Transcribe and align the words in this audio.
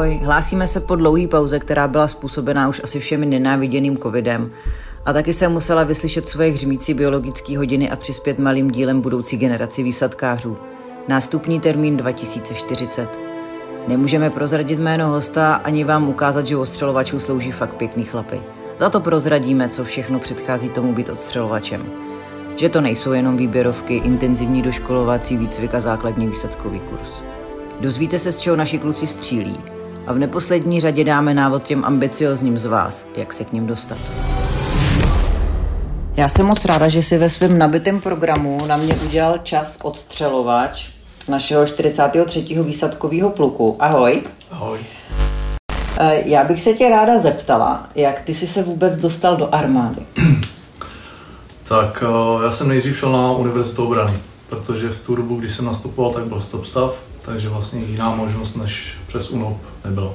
Ahoj, 0.00 0.20
hlásíme 0.22 0.68
se 0.68 0.80
po 0.80 0.96
dlouhé 0.96 1.26
pauze, 1.26 1.58
která 1.58 1.88
byla 1.88 2.08
způsobená 2.08 2.68
už 2.68 2.80
asi 2.84 3.00
všemi 3.00 3.26
nenáviděným 3.26 3.98
covidem. 3.98 4.50
A 5.04 5.12
taky 5.12 5.32
jsem 5.32 5.52
musela 5.52 5.84
vyslyšet 5.84 6.28
svoje 6.28 6.52
hřmící 6.52 6.94
biologické 6.94 7.58
hodiny 7.58 7.90
a 7.90 7.96
přispět 7.96 8.38
malým 8.38 8.70
dílem 8.70 9.00
budoucí 9.00 9.36
generaci 9.36 9.82
výsadkářů. 9.82 10.56
Nástupní 11.08 11.60
termín 11.60 11.96
2040. 11.96 13.18
Nemůžeme 13.88 14.30
prozradit 14.30 14.78
jméno 14.78 15.08
hosta 15.08 15.54
ani 15.54 15.84
vám 15.84 16.08
ukázat, 16.08 16.46
že 16.46 16.56
ostřelovačů 16.56 17.20
slouží 17.20 17.52
fakt 17.52 17.74
pěkný 17.74 18.04
chlapy. 18.04 18.40
Za 18.78 18.90
to 18.90 19.00
prozradíme, 19.00 19.68
co 19.68 19.84
všechno 19.84 20.18
předchází 20.18 20.68
tomu 20.68 20.92
být 20.92 21.08
odstřelovačem. 21.08 21.86
Že 22.56 22.68
to 22.68 22.80
nejsou 22.80 23.12
jenom 23.12 23.36
výběrovky, 23.36 23.96
intenzivní 23.96 24.62
doškolovací 24.62 25.36
výcvik 25.36 25.74
a 25.74 25.80
základní 25.80 26.26
výsadkový 26.26 26.80
kurz. 26.80 27.22
Dozvíte 27.80 28.18
se, 28.18 28.32
z 28.32 28.38
čeho 28.38 28.56
naši 28.56 28.78
kluci 28.78 29.06
střílí 29.06 29.79
a 30.06 30.12
v 30.12 30.18
neposlední 30.18 30.80
řadě 30.80 31.04
dáme 31.04 31.34
návod 31.34 31.62
těm 31.62 31.84
ambiciozním 31.84 32.58
z 32.58 32.64
vás, 32.64 33.06
jak 33.16 33.32
se 33.32 33.44
k 33.44 33.52
ním 33.52 33.66
dostat. 33.66 33.98
Já 36.16 36.28
jsem 36.28 36.46
moc 36.46 36.64
ráda, 36.64 36.88
že 36.88 37.02
si 37.02 37.18
ve 37.18 37.30
svém 37.30 37.58
nabitém 37.58 38.00
programu 38.00 38.66
na 38.66 38.76
mě 38.76 38.94
udělal 38.94 39.38
čas 39.42 39.78
odstřelovač 39.82 40.88
našeho 41.28 41.66
43. 41.66 42.62
výsadkového 42.62 43.30
pluku. 43.30 43.76
Ahoj. 43.80 44.22
Ahoj. 44.50 44.78
Eh, 45.98 46.22
Já 46.28 46.44
bych 46.44 46.60
se 46.60 46.72
tě 46.74 46.88
ráda 46.88 47.18
zeptala, 47.18 47.86
jak 47.94 48.20
ty 48.20 48.34
jsi 48.34 48.46
se 48.46 48.62
vůbec 48.62 48.98
dostal 48.98 49.36
do 49.36 49.54
armády. 49.54 50.00
Tak 51.68 52.04
eh, 52.06 52.44
já 52.44 52.50
jsem 52.50 52.68
nejdřív 52.68 52.98
šel 52.98 53.12
na 53.12 53.32
univerzitu 53.32 53.86
obrany, 53.86 54.12
protože 54.50 54.88
v 54.88 55.00
tu 55.06 55.16
dobu, 55.16 55.36
když 55.36 55.52
jsem 55.52 55.64
nastupoval, 55.64 56.12
tak 56.12 56.24
byl 56.24 56.40
stop 56.40 56.64
stav, 56.64 57.02
takže 57.24 57.48
vlastně 57.48 57.80
jiná 57.84 58.14
možnost 58.14 58.54
než 58.56 58.94
přes 59.06 59.30
UNOP 59.30 59.56
nebyla. 59.84 60.10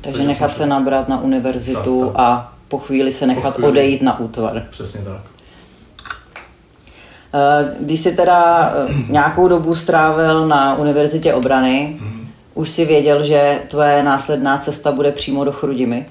Takže, 0.00 0.18
jsem 0.18 0.26
nechat 0.26 0.50
šel- 0.50 0.54
se 0.56 0.66
nabrat 0.66 1.08
na 1.08 1.20
univerzitu 1.20 2.00
Tak, 2.00 2.12
tak. 2.12 2.20
a 2.20 2.52
po 2.68 2.78
chvíli 2.78 3.12
se 3.12 3.26
nechat 3.26 3.54
chvíli. 3.54 3.68
odejít 3.70 4.02
na 4.02 4.18
útvar. 4.20 4.62
Přesně 4.70 5.00
tak. 5.04 5.20
Eh, 7.34 7.74
Když 7.80 8.00
jsi 8.00 8.16
teda 8.16 8.72
eh, 8.88 8.94
nějakou 9.08 9.48
dobu 9.48 9.74
strávil 9.74 10.48
na 10.48 10.74
univerzitě 10.76 11.34
obrany, 11.34 12.00
už 12.54 12.70
si 12.70 12.84
věděl, 12.84 13.24
že 13.24 13.60
tvoje 13.68 14.02
následná 14.02 14.58
cesta 14.58 14.92
bude 14.92 15.12
přímo 15.12 15.44
do 15.44 15.52
Chrudimi. 15.52 16.06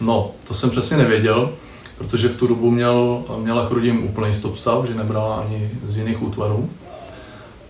No, 0.00 0.30
to 0.48 0.54
jsem 0.54 0.70
přesně 0.70 0.96
nevěděl, 0.96 1.52
protože 1.98 2.28
v 2.28 2.36
tu 2.36 2.46
dobu 2.46 2.70
měl, 2.70 3.22
měla 3.36 3.66
Chrudim 3.66 4.04
úplný 4.04 4.32
stop 4.32 4.56
stav, 4.56 4.84
že 4.84 4.94
nebrala 4.94 5.36
ani 5.36 5.70
z 5.84 5.98
jiných 5.98 6.22
útvarů. 6.22 6.70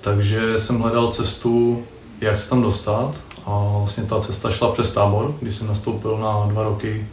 Takže 0.00 0.58
jsem 0.58 0.80
hledal 0.80 1.08
cestu, 1.08 1.82
jak 2.20 2.38
se 2.38 2.50
tam 2.50 2.62
dostat. 2.62 3.14
A 3.46 3.74
vlastně 3.78 4.04
ta 4.04 4.20
cesta 4.20 4.50
šla 4.50 4.72
přes 4.72 4.92
tábor, 4.92 5.34
kdy 5.40 5.50
jsem 5.50 5.66
nastoupil 5.66 6.18
na 6.18 6.46
dva 6.52 6.62
roky 6.62 7.06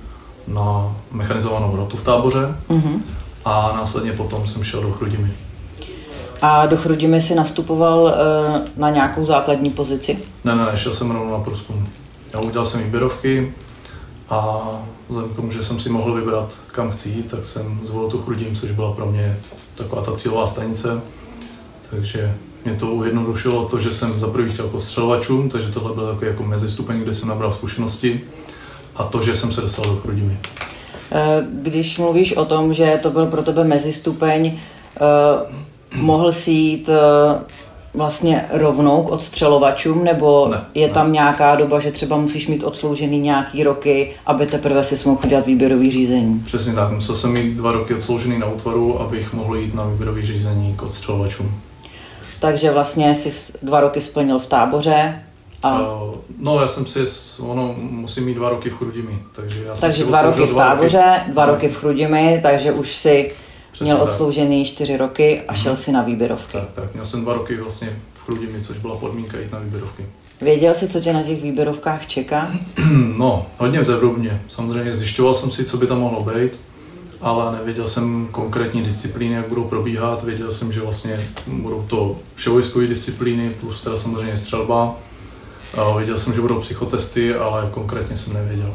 na 0.47 0.95
mechanizovanou 1.11 1.75
rotu 1.75 1.97
v 1.97 2.03
táboře. 2.03 2.55
Mhm. 2.69 3.03
A 3.45 3.71
následně 3.75 4.13
potom 4.13 4.47
jsem 4.47 4.63
šel 4.63 4.81
do 4.81 4.91
Chrudimi. 4.91 5.31
A 6.41 6.65
do 6.65 6.77
Chrudimi 6.77 7.21
si 7.21 7.35
nastupoval 7.35 8.13
eh, 8.13 8.61
na 8.77 8.89
nějakou 8.89 9.25
základní 9.25 9.69
pozici. 9.69 10.19
Ne, 10.43 10.55
ne, 10.55 10.65
ne, 10.65 10.77
šel 10.77 10.93
jsem 10.93 11.11
rovnou 11.11 11.31
na 11.31 11.43
průzkum. 11.43 11.87
Já 12.33 12.39
udělal 12.39 12.65
jsem 12.65 12.83
výběrovky 12.83 13.53
a 14.33 14.67
vzhledem 15.09 15.33
k 15.33 15.35
tomu, 15.35 15.51
že 15.51 15.63
jsem 15.63 15.79
si 15.79 15.89
mohl 15.89 16.13
vybrat, 16.13 16.53
kam 16.71 16.91
chci 16.91 17.23
tak 17.23 17.45
jsem 17.45 17.79
zvolil 17.83 18.09
tu 18.09 18.21
Chrudim, 18.21 18.55
což 18.55 18.71
byla 18.71 18.91
pro 18.93 19.05
mě 19.05 19.37
taková 19.75 20.01
ta 20.01 20.11
cílová 20.11 20.47
stanice. 20.47 21.01
Takže 21.89 22.35
mě 22.65 22.75
to 22.75 22.87
ujednodušilo 22.87 23.65
to, 23.65 23.79
že 23.79 23.91
jsem 23.91 24.19
za 24.19 24.27
prvý 24.27 24.53
chtěl 24.53 24.65
jako 24.65 24.79
střelovačům, 24.79 25.49
takže 25.49 25.71
tohle 25.71 25.93
byl 25.93 26.07
takový 26.07 26.27
jako 26.27 26.43
mezistupeň, 26.43 26.99
kde 26.99 27.13
jsem 27.13 27.29
nabral 27.29 27.53
zkušenosti 27.53 28.21
a 28.95 29.03
to, 29.03 29.21
že 29.21 29.35
jsem 29.35 29.51
se 29.51 29.61
dostal 29.61 29.85
do 29.85 29.95
Chrudimy. 30.01 30.37
Eh, 31.11 31.47
Když 31.61 31.97
mluvíš 31.97 32.33
o 32.33 32.45
tom, 32.45 32.73
že 32.73 32.99
to 33.03 33.09
byl 33.09 33.25
pro 33.25 33.43
tebe 33.43 33.63
mezistupeň, 33.63 34.47
eh, 34.47 35.01
mohl 35.95 36.33
si 36.33 36.51
jít 36.51 36.89
eh, 36.89 37.39
vlastně 37.93 38.45
rovnou 38.51 39.03
k 39.03 39.09
odstřelovačům, 39.11 40.03
nebo 40.03 40.47
Ne, 40.51 40.65
je 40.73 40.87
ne. 40.87 40.93
tam 40.93 41.13
nějaká 41.13 41.55
doba, 41.55 41.79
že 41.79 41.91
třeba 41.91 42.17
musíš 42.17 42.47
mít 42.47 42.63
odsloužený 42.63 43.19
nějaký 43.19 43.63
roky, 43.63 44.11
aby 44.25 44.47
teprve 44.47 44.83
si 44.83 45.09
mohl 45.09 45.21
udělat 45.25 45.45
výběrový 45.45 45.91
řízení? 45.91 46.39
Přesně 46.45 46.73
tak, 46.73 46.91
musel 46.91 47.15
jsem 47.15 47.33
mít 47.33 47.53
dva 47.53 47.71
roky 47.71 47.93
odsloužený 47.95 48.39
na 48.39 48.47
útvaru, 48.47 49.01
abych 49.01 49.33
mohl 49.33 49.55
jít 49.55 49.75
na 49.75 49.85
výběrový 49.85 50.25
řízení 50.25 50.73
k 50.75 50.83
odstřelovačům. 50.83 51.51
Takže 52.39 52.71
vlastně 52.71 53.15
jsi 53.15 53.53
dva 53.61 53.79
roky 53.79 54.01
splnil 54.01 54.39
v 54.39 54.45
táboře 54.45 55.19
a 55.63 55.81
no, 56.39 56.59
já 56.61 56.67
jsem 56.67 56.85
si, 56.85 56.99
ono, 57.41 57.75
musím 57.77 58.25
mít 58.25 58.33
dva 58.33 58.49
roky 58.49 58.69
v 58.69 58.77
Chrudimi, 58.77 59.19
takže 59.35 59.63
já 59.67 59.75
jsem 59.75 59.89
takže 59.89 60.03
dva 60.05 60.21
roky 60.21 60.45
v 60.45 60.55
táboře, 60.55 61.03
dva 61.27 61.43
Ano. 61.43 61.51
roky 61.53 61.69
v 61.69 61.75
Chrudimi, 61.77 62.39
takže 62.43 62.71
už 62.71 62.95
si 62.95 63.31
Přesně 63.73 63.93
měl 63.93 63.97
tak. 63.97 64.07
odsloužený 64.13 64.65
čtyři 64.65 64.97
roky 64.97 65.41
a 65.47 65.53
šel 65.53 65.75
si 65.75 65.91
na 65.91 66.01
výběrovky. 66.01 66.53
Tak, 66.53 66.71
tak, 66.73 66.93
měl 66.93 67.05
jsem 67.05 67.21
dva 67.21 67.33
roky 67.33 67.57
vlastně 67.57 67.99
v 68.13 68.25
Chrudimi, 68.25 68.61
což 68.61 68.77
byla 68.77 68.95
podmínka 68.95 69.39
jít 69.39 69.51
na 69.51 69.59
výběrovky. 69.59 70.05
Věděl 70.41 70.75
jsi, 70.75 70.87
co 70.87 71.01
tě 71.01 71.13
na 71.13 71.23
těch 71.23 71.41
výběrovkách 71.41 72.05
čeká? 72.07 72.51
No, 73.17 73.45
hodně 73.59 73.81
vzevřubně. 73.81 74.41
Samozřejmě 74.49 74.95
zjišťoval 74.95 75.33
jsem 75.33 75.51
si, 75.51 75.65
co 75.65 75.77
by 75.77 75.87
tam 75.87 75.99
mohlo 75.99 76.23
být, 76.23 76.51
ale 77.21 77.51
nevěděl 77.57 77.87
jsem 77.87 78.27
konkrétní 78.31 78.81
disciplíny, 78.81 79.35
jak 79.35 79.47
budou 79.47 79.63
probíhat. 79.63 80.23
Věděl 80.23 80.51
jsem, 80.51 80.71
že 80.71 80.81
vlastně 80.81 81.27
budou 81.47 81.85
to 81.87 82.15
vševojskové 82.35 82.87
disciplíny, 82.87 83.49
plus 83.49 83.81
teda 83.83 83.97
samozřejmě 83.97 84.37
střelba. 84.37 84.95
A 85.77 85.97
věděl 85.97 86.17
jsem, 86.17 86.33
že 86.33 86.41
budou 86.41 86.59
psychotesty, 86.59 87.35
ale 87.35 87.67
konkrétně 87.71 88.17
jsem 88.17 88.33
nevěděl. 88.33 88.73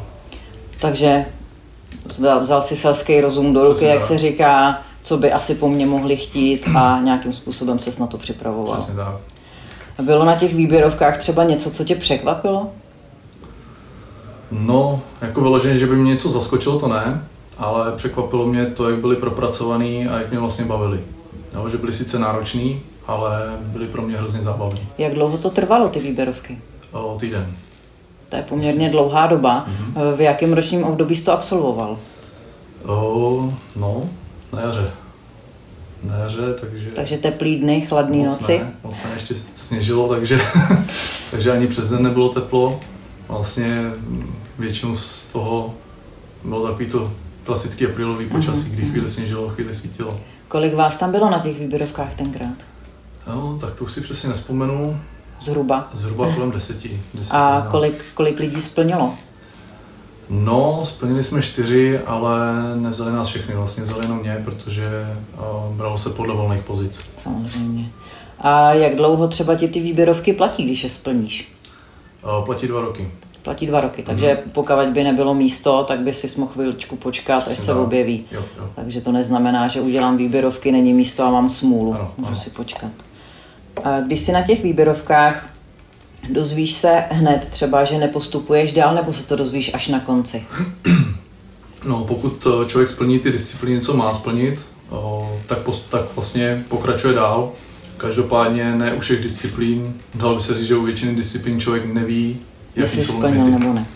Takže 0.81 1.25
vzal, 2.05 2.41
vzal 2.41 2.61
si 2.61 2.75
selský 2.77 3.21
rozum 3.21 3.53
do 3.53 3.63
ruky, 3.63 3.73
Přesně 3.73 3.87
jak 3.89 3.99
tak. 3.99 4.07
se 4.07 4.17
říká, 4.17 4.81
co 5.09 5.17
by 5.17 5.31
asi 5.31 5.55
po 5.55 5.69
mně 5.69 5.85
mohli 5.85 6.17
chtít 6.17 6.67
a 6.75 6.99
nějakým 7.03 7.33
způsobem 7.33 7.79
ses 7.79 7.97
na 7.97 8.07
to 8.07 8.17
připravoval. 8.17 8.75
Přesně 8.75 8.95
tak. 8.95 9.15
Bylo 10.01 10.25
na 10.25 10.35
těch 10.35 10.55
výběrovkách 10.55 11.17
třeba 11.17 11.43
něco, 11.43 11.71
co 11.71 11.83
tě 11.83 11.95
překvapilo? 11.95 12.69
No, 14.51 15.01
jako 15.21 15.41
vyloženě, 15.41 15.77
že 15.77 15.87
by 15.87 15.95
mě 15.95 16.13
něco 16.13 16.29
zaskočilo, 16.29 16.79
to 16.79 16.87
ne, 16.87 17.23
ale 17.57 17.91
překvapilo 17.91 18.45
mě 18.45 18.65
to, 18.65 18.89
jak 18.89 18.99
byli 18.99 19.15
propracovaný 19.15 20.07
a 20.07 20.19
jak 20.19 20.29
mě 20.29 20.39
vlastně 20.39 20.65
bavili. 20.65 20.99
Jo, 21.55 21.69
že 21.69 21.77
byli 21.77 21.93
sice 21.93 22.19
náročný, 22.19 22.81
ale 23.07 23.57
byli 23.61 23.87
pro 23.87 24.01
mě 24.01 24.17
hrozně 24.17 24.41
zábavní. 24.41 24.87
Jak 24.97 25.13
dlouho 25.13 25.37
to 25.37 25.49
trvalo, 25.49 25.89
ty 25.89 25.99
výběrovky? 25.99 26.57
O 26.91 27.17
týden. 27.19 27.53
To 28.29 28.35
je 28.35 28.43
poměrně 28.43 28.89
dlouhá 28.89 29.27
doba. 29.27 29.65
Mhm. 29.67 29.93
V 30.15 30.21
jakém 30.21 30.53
ročním 30.53 30.83
období 30.83 31.15
jsi 31.15 31.23
to 31.23 31.31
absolvoval? 31.31 31.97
O, 32.85 33.53
no, 33.75 34.01
na 34.53 34.61
jaře. 34.61 34.91
Na 36.03 36.17
jaře, 36.17 36.53
takže... 36.61 36.89
Takže 36.91 37.17
teplý 37.17 37.59
dny, 37.59 37.81
chladné 37.81 38.17
moc 38.17 38.27
noci. 38.27 38.59
Ne, 38.59 38.73
moc 38.83 39.03
ne, 39.03 39.09
ještě 39.13 39.35
sněžilo, 39.55 40.07
takže, 40.07 40.41
takže 41.31 41.51
ani 41.51 41.67
přes 41.67 41.89
den 41.89 42.03
nebylo 42.03 42.29
teplo. 42.29 42.79
Vlastně 43.27 43.91
většinu 44.59 44.95
z 44.95 45.27
toho 45.27 45.73
bylo 46.43 46.67
takový 46.67 46.85
to 46.85 47.13
klasický 47.43 47.85
aprílový 47.85 48.25
počasí, 48.25 48.71
kdy 48.71 48.85
chvíli 48.85 49.09
sněžilo, 49.09 49.49
chvíli 49.49 49.73
svítilo. 49.73 50.19
Kolik 50.47 50.73
vás 50.73 50.97
tam 50.97 51.11
bylo 51.11 51.29
na 51.29 51.39
těch 51.39 51.59
výběrovkách 51.59 52.13
tenkrát? 52.13 52.55
No, 53.27 53.57
tak 53.61 53.73
to 53.73 53.83
už 53.83 53.91
si 53.91 54.01
přesně 54.01 54.29
nespomenu. 54.29 54.99
Zhruba. 55.41 55.89
Zhruba 55.93 56.33
kolem 56.33 56.51
deseti. 56.51 57.01
deseti 57.13 57.35
A 57.35 57.67
kolik, 57.71 58.03
kolik 58.13 58.39
lidí 58.39 58.61
splnilo? 58.61 59.13
No, 60.29 60.79
splnili 60.83 61.23
jsme 61.23 61.41
čtyři, 61.41 61.99
ale 61.99 62.39
nevzali 62.75 63.11
nás 63.11 63.27
všechny. 63.27 63.55
Vlastně 63.55 63.83
vzali 63.83 64.05
jenom 64.05 64.19
mě, 64.19 64.41
protože 64.43 64.89
uh, 65.37 65.75
bralo 65.75 65.97
se 65.97 66.09
podle 66.09 66.35
volných 66.35 66.63
pozic. 66.63 67.01
Samozřejmě. 67.17 67.91
A 68.39 68.73
jak 68.73 68.95
dlouho 68.95 69.27
třeba 69.27 69.55
ti 69.55 69.67
ty 69.67 69.79
výběrovky 69.79 70.33
platí, 70.33 70.63
když 70.63 70.83
je 70.83 70.89
splníš? 70.89 71.51
Uh, 72.23 72.45
platí 72.45 72.67
dva 72.67 72.81
roky. 72.81 73.11
Platí 73.41 73.67
dva 73.67 73.81
roky, 73.81 74.03
takže 74.03 74.39
pokud 74.51 74.75
by 74.93 75.03
nebylo 75.03 75.33
místo, 75.33 75.83
tak 75.83 75.99
by 75.99 76.13
si 76.13 76.39
mohl 76.39 76.51
chvíličku 76.51 76.95
počkat, 76.95 77.47
až 77.47 77.57
se 77.57 77.73
objeví. 77.73 78.25
Jo, 78.31 78.43
jo. 78.57 78.69
Takže 78.75 79.01
to 79.01 79.11
neznamená, 79.11 79.67
že 79.67 79.81
udělám 79.81 80.17
výběrovky, 80.17 80.71
není 80.71 80.93
místo 80.93 81.23
a 81.23 81.29
mám 81.31 81.49
smůlu. 81.49 81.93
Ano, 81.93 82.11
Můžu 82.17 82.31
ano. 82.31 82.39
si 82.39 82.49
počkat. 82.49 82.91
A 83.83 83.99
když 83.99 84.19
si 84.19 84.31
na 84.31 84.41
těch 84.41 84.63
výběrovkách 84.63 85.49
dozvíš 86.29 86.73
se 86.73 87.03
hned 87.09 87.47
třeba, 87.49 87.83
že 87.83 87.97
nepostupuješ 87.97 88.71
dál, 88.71 88.95
nebo 88.95 89.13
se 89.13 89.23
to 89.23 89.35
dozvíš 89.35 89.71
až 89.73 89.87
na 89.87 89.99
konci? 89.99 90.43
No, 91.85 92.05
pokud 92.07 92.47
eh, 92.47 92.65
člověk 92.65 92.89
splní 92.89 93.19
ty 93.19 93.31
disciplíny, 93.31 93.81
co 93.81 93.97
má 93.97 94.13
splnit, 94.13 94.59
o, 94.89 95.31
tak, 95.45 95.57
pos, 95.57 95.85
tak 95.89 96.01
vlastně 96.15 96.65
pokračuje 96.67 97.13
dál. 97.13 97.51
Každopádně 97.97 98.75
ne 98.75 98.93
u 98.93 98.99
všech 98.99 99.23
disciplín, 99.23 99.93
dalo 100.15 100.35
by 100.35 100.41
se 100.41 100.53
říct, 100.53 100.67
že 100.67 100.75
u 100.75 100.83
většiny 100.83 101.15
disciplín 101.15 101.59
člověk 101.59 101.85
neví, 101.85 102.39
jaký 102.75 103.01
jsou 103.01 103.13
splnil 103.13 103.43
limity. 103.43 103.51
nebo 103.51 103.73
ne. 103.73 103.87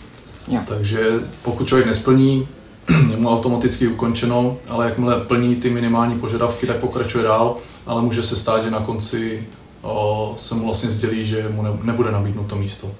Jo. 0.48 0.60
Takže 0.68 1.10
pokud 1.42 1.68
člověk 1.68 1.86
nesplní, 1.86 2.48
je 3.10 3.16
mu 3.16 3.30
automaticky 3.30 3.88
ukončeno, 3.88 4.56
ale 4.68 4.84
jakmile 4.84 5.20
plní 5.20 5.56
ty 5.56 5.70
minimální 5.70 6.20
požadavky, 6.20 6.66
tak 6.66 6.76
pokračuje 6.76 7.24
dál, 7.24 7.56
ale 7.86 8.02
může 8.02 8.22
se 8.22 8.36
stát, 8.36 8.64
že 8.64 8.70
na 8.70 8.80
konci 8.80 9.46
o, 9.84 10.34
se 10.38 10.54
mu 10.54 10.64
vlastně 10.64 10.90
sdělí, 10.90 11.26
že 11.26 11.48
mu 11.48 11.62
ne, 11.62 11.70
nebude 11.82 12.10
nabídnuto 12.10 12.56
místo. 12.56 12.90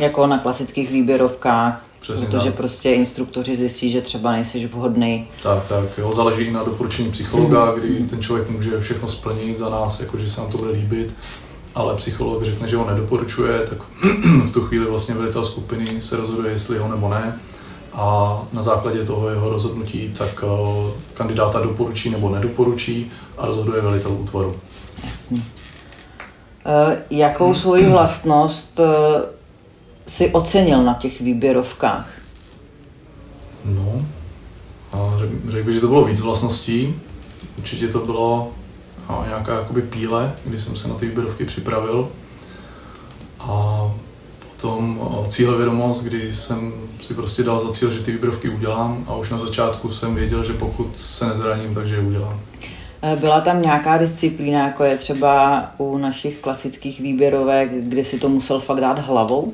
Jako 0.00 0.26
na 0.26 0.38
klasických 0.38 0.90
výběrovkách, 0.90 1.84
Přesně 2.00 2.26
protože 2.26 2.44
tak. 2.44 2.54
prostě 2.54 2.92
instruktoři 2.92 3.56
zjistí, 3.56 3.90
že 3.90 4.00
třeba 4.00 4.32
nejsi 4.32 4.66
vhodný. 4.66 5.28
Tak, 5.42 5.66
tak, 5.68 5.98
jo, 5.98 6.12
záleží 6.12 6.42
i 6.42 6.52
na 6.52 6.62
doporučení 6.64 7.10
psychologa, 7.10 7.72
kdy 7.72 7.88
ten 7.88 8.22
člověk 8.22 8.50
může 8.50 8.80
všechno 8.80 9.08
splnit 9.08 9.58
za 9.58 9.68
nás, 9.68 10.00
jako 10.00 10.18
že 10.18 10.30
se 10.30 10.40
nám 10.40 10.50
to 10.50 10.58
bude 10.58 10.70
líbit, 10.70 11.14
ale 11.74 11.96
psycholog 11.96 12.42
řekne, 12.44 12.68
že 12.68 12.76
ho 12.76 12.90
nedoporučuje, 12.90 13.58
tak 13.58 13.78
v 14.44 14.52
tu 14.52 14.60
chvíli 14.60 14.86
vlastně 14.86 15.14
velitel 15.14 15.44
skupiny 15.44 15.86
se 16.00 16.16
rozhoduje, 16.16 16.52
jestli 16.52 16.78
ho 16.78 16.88
nebo 16.88 17.08
ne. 17.08 17.40
A 17.92 18.42
na 18.52 18.62
základě 18.62 19.04
toho 19.04 19.28
jeho 19.28 19.50
rozhodnutí 19.50 20.14
tak 20.18 20.44
eh, 20.44 20.90
kandidáta 21.14 21.60
doporučí 21.60 22.10
nebo 22.10 22.30
nedoporučí 22.30 23.10
a 23.38 23.46
rozhoduje 23.46 23.80
velitel 23.82 24.12
útvaru. 24.12 24.56
Jasný. 25.04 25.44
E, 26.66 27.02
jakou 27.10 27.54
svoji 27.54 27.86
vlastnost 27.86 28.80
e, 28.80 28.84
si 30.06 30.30
ocenil 30.30 30.82
na 30.82 30.94
těch 30.94 31.20
výběrovkách? 31.20 32.08
No, 33.64 34.04
řekl 35.48 35.64
bych, 35.64 35.74
že 35.74 35.80
to 35.80 35.88
bylo 35.88 36.04
víc 36.04 36.20
vlastností. 36.20 36.94
Určitě 37.58 37.88
to 37.88 37.98
bylo 37.98 38.52
nějaká 39.26 39.54
jakoby 39.54 39.82
píle, 39.82 40.34
kdy 40.44 40.58
jsem 40.58 40.76
se 40.76 40.88
na 40.88 40.94
ty 40.94 41.06
výběrovky 41.06 41.44
připravil. 41.44 42.08
A 43.40 43.90
potom 44.56 45.00
cílevědomost, 45.28 46.04
kdy 46.04 46.32
jsem 46.32 46.72
si 47.06 47.14
prostě 47.14 47.42
dal 47.42 47.60
za 47.60 47.72
cíl, 47.72 47.90
že 47.90 48.00
ty 48.00 48.12
výběrovky 48.12 48.48
udělám 48.48 49.04
a 49.08 49.16
už 49.16 49.30
na 49.30 49.38
začátku 49.38 49.90
jsem 49.90 50.14
věděl, 50.14 50.44
že 50.44 50.52
pokud 50.52 50.98
se 50.98 51.28
nezraním, 51.28 51.74
takže 51.74 51.94
je 51.94 52.00
udělám. 52.00 52.40
E, 53.12 53.16
Byla 53.16 53.40
tam 53.40 53.62
nějaká 53.62 53.98
disciplína, 53.98 54.66
jako 54.66 54.84
je 54.84 54.96
třeba 54.98 55.62
u 55.78 55.98
našich 55.98 56.38
klasických 56.38 57.00
výběrovek, 57.00 57.70
kdy 57.74 58.04
si 58.04 58.18
to 58.18 58.28
musel 58.28 58.60
fakt 58.60 58.80
dát 58.80 58.98
hlavou? 58.98 59.52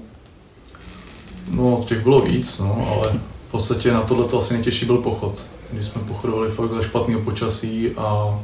No, 1.51 1.85
těch 1.89 2.03
bylo 2.03 2.21
víc, 2.21 2.59
no, 2.59 2.87
ale 2.97 3.13
v 3.49 3.51
podstatě 3.51 3.93
na 3.93 4.01
tohle 4.01 4.25
to 4.29 4.39
asi 4.39 4.55
nejtěžší 4.55 4.87
byl 4.87 4.97
pochod. 4.99 5.45
Kdy 5.73 5.83
jsme 5.83 6.03
pochodovali 6.03 6.51
fakt 6.51 6.69
za 6.69 6.83
špatného 6.83 7.21
počasí 7.21 7.91
a, 7.97 8.41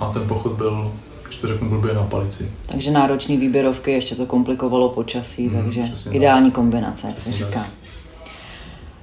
a 0.00 0.12
ten 0.12 0.28
pochod 0.28 0.52
byl, 0.52 0.92
když 1.26 1.36
to 1.36 1.46
řeknu 1.46 1.68
blbě, 1.68 1.94
na 1.94 2.02
palici. 2.02 2.50
Takže 2.68 2.90
náročný 2.90 3.36
výběrovky, 3.36 3.90
ještě 3.92 4.14
to 4.14 4.26
komplikovalo 4.26 4.88
počasí, 4.88 5.46
Mhm, 5.48 5.62
takže 5.64 5.82
přesně 5.82 6.08
tak. 6.08 6.14
ideální 6.16 6.50
kombinace, 6.50 7.06
jak 7.06 7.18
se 7.18 7.32
říká. 7.32 7.66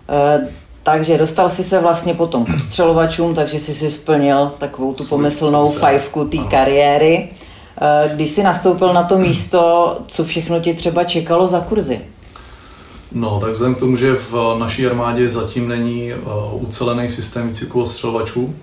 E, 0.10 0.48
takže 0.84 1.18
dostal 1.18 1.50
si 1.50 1.64
se 1.64 1.80
vlastně 1.80 2.14
potom 2.14 2.46
k 2.46 2.54
odstřelovačům, 2.54 3.36
takže 3.36 3.60
jsi 3.60 3.74
si 3.74 3.92
splnil 3.92 4.52
takovou 4.58 4.94
tu 4.94 5.06
pomyslnou 5.06 5.72
fajfku 5.72 6.26
té 6.26 6.38
kariéry. 6.38 7.30
E, 7.82 8.16
Když 8.16 8.32
jsi 8.32 8.44
nastoupil 8.44 8.94
na 8.94 9.04
to 9.04 9.18
místo, 9.18 9.98
co 10.08 10.24
všechno 10.26 10.60
ti 10.60 10.74
třeba 10.74 11.04
čekalo 11.04 11.48
za 11.48 11.60
kurzy? 11.60 12.02
No, 13.12 13.40
tak 13.40 13.52
vzhledem 13.52 13.76
k 13.76 13.80
tomu, 13.80 13.96
že 13.96 14.14
v 14.16 14.56
naší 14.60 14.88
armádě 14.88 15.30
zatím 15.30 15.68
není 15.68 16.14
uh, 16.14 16.64
ucelený 16.64 17.10
systém 17.10 17.48
výcviku 17.48 17.82
ostřelovačů, 17.82 18.56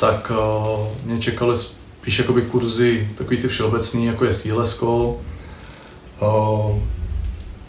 tak 0.00 0.32
uh, 0.34 0.86
mě 1.04 1.18
čekaly 1.18 1.56
spíš 1.56 2.18
jakoby 2.18 2.42
kurzy 2.42 3.08
takový 3.14 3.36
ty 3.36 3.48
všeobecný, 3.48 4.06
jako 4.06 4.24
je 4.24 4.32
sílesko, 4.32 5.16
uh, 6.22 6.78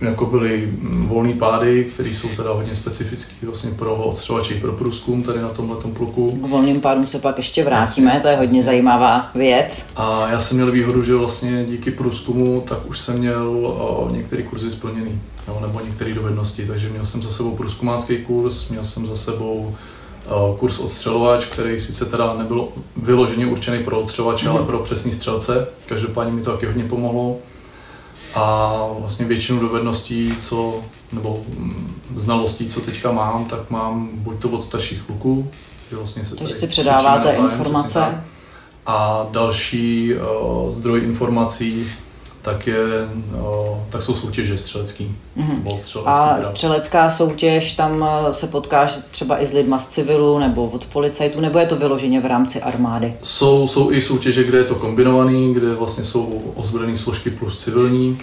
jako 0.02 0.26
byly 0.26 0.72
mm, 0.82 1.08
volné 1.08 1.34
pády, 1.34 1.86
které 1.94 2.10
jsou 2.10 2.28
teda 2.38 2.52
hodně 2.52 2.76
specifické 2.76 3.46
vlastně 3.46 3.72
pro 3.72 3.96
odstřelovače 3.96 4.54
i 4.54 4.60
pro 4.60 4.72
průzkum 4.72 5.24
tady 5.24 5.42
na 5.42 5.50
tomhle 5.50 5.78
pluku. 5.94 6.30
K 6.44 6.48
volným 6.50 6.82
pádům 6.82 7.08
se 7.08 7.20
pak 7.20 7.38
ještě 7.38 7.64
vrátíme, 7.64 8.20
to 8.22 8.28
je 8.28 8.36
hodně 8.38 8.64
zajímavá 8.64 9.32
věc. 9.36 9.86
A 9.96 10.30
já 10.30 10.40
jsem 10.40 10.58
měl 10.58 10.72
výhodu, 10.72 11.04
že 11.04 11.16
vlastně 11.16 11.66
díky 11.66 11.92
průzkumu 11.92 12.64
tak 12.68 12.90
už 12.90 13.00
jsem 13.00 13.18
měl 13.18 14.08
některé 14.12 14.44
kurzy 14.44 14.72
splněný, 14.72 15.22
jo, 15.48 15.58
nebo 15.62 15.80
některé 15.86 16.14
dovednosti, 16.14 16.66
takže 16.66 16.90
měl 16.90 17.06
jsem 17.06 17.22
za 17.22 17.30
sebou 17.30 17.52
průzkumácký 17.56 18.18
kurz, 18.18 18.70
měl 18.70 18.84
jsem 18.84 19.08
za 19.08 19.16
sebou 19.16 19.76
kurz 20.60 20.80
odstřelovač, 20.80 21.46
který 21.46 21.80
sice 21.80 22.06
teda 22.06 22.36
nebyl 22.38 22.68
vyloženě 22.98 23.46
určený 23.46 23.84
pro 23.84 24.00
odstřelovače, 24.02 24.46
Mhm. 24.48 24.56
ale 24.58 24.66
pro 24.66 24.80
přesní 24.80 25.12
střelce, 25.12 25.68
každopádně 25.88 26.34
mi 26.34 26.42
to 26.42 26.52
taky 26.52 26.66
hodně 26.66 26.84
pomohlo. 26.84 27.38
A 28.36 28.88
vlastně 29.00 29.26
většinu 29.26 29.60
dovedností, 29.60 30.34
co, 30.42 30.82
nebo 31.12 31.44
mm, 31.48 32.02
znalostí, 32.16 32.68
co 32.68 32.82
teďka 32.82 33.12
mám, 33.12 33.46
tak 33.46 33.70
mám 33.70 34.10
buď 34.14 34.42
to 34.42 34.50
od 34.50 34.64
starších 34.64 35.02
kluků, 35.02 35.52
že 35.90 35.96
vlastně 35.96 36.26
se 36.26 36.36
Takže 36.36 36.54
si 36.54 36.68
předáváte 36.68 37.32
informace. 37.32 38.24
A 38.86 39.28
další 39.32 40.14
uh, 40.14 40.72
zdroj 40.72 41.04
informací 41.04 41.88
tak, 42.46 42.68
je, 42.68 42.78
uh, 43.34 43.78
tak 43.90 44.02
jsou 44.02 44.14
soutěže 44.14 44.58
střelecký. 44.58 45.16
Mhm. 45.36 45.56
Nebo 45.64 45.78
střelecký 45.78 46.12
A 46.12 46.36
teda. 46.36 46.50
střelecká 46.50 47.12
soutěž, 47.12 47.76
tam 47.76 48.08
eh, 48.10 48.34
se 48.34 48.48
potkáš 48.48 48.98
třeba 49.12 49.42
i 49.44 49.48
s 49.48 49.52
lidma 49.52 49.80
z 49.80 49.88
civilu 49.88 50.40
nebo 50.40 50.66
od 50.66 50.86
policajtů, 50.86 51.42
nebo 51.42 51.60
je 51.60 51.66
to 51.66 51.76
vyloženě 51.76 52.22
v 52.22 52.26
rámci 52.26 52.62
armády? 52.62 53.14
Jsou, 53.24 53.68
jsou 53.68 53.92
i 53.92 54.02
soutěže, 54.02 54.44
kde 54.44 54.58
je 54.58 54.64
to 54.64 54.76
kombinovaný, 54.76 55.54
kde 55.54 55.74
vlastně 55.74 56.04
jsou 56.04 56.42
ozbrojené 56.56 56.98
složky 56.98 57.30
plus 57.30 57.64
civilní, 57.64 58.20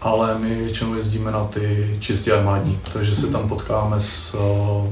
ale 0.00 0.38
my 0.38 0.54
většinou 0.54 0.94
jezdíme 0.94 1.30
na 1.30 1.44
ty 1.44 1.96
čistě 2.00 2.32
armádní, 2.32 2.78
takže 2.92 3.14
se 3.14 3.26
tam 3.26 3.48
potkáme 3.48 4.00
s, 4.00 4.34
uh, 4.34 4.88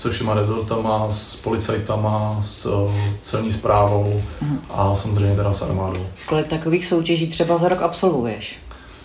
se 0.00 0.10
všema 0.10 0.34
rezortama, 0.34 1.06
s 1.10 1.36
policajtama, 1.36 2.42
s 2.46 2.66
uh, 2.66 2.92
celní 3.22 3.52
zprávou 3.52 4.22
a 4.70 4.94
samozřejmě 4.94 5.36
teda 5.36 5.52
s 5.52 5.62
armádou. 5.62 6.06
Kolik 6.26 6.46
takových 6.46 6.86
soutěží 6.86 7.26
třeba 7.28 7.58
za 7.58 7.68
rok 7.68 7.82
absolvuješ? 7.82 8.58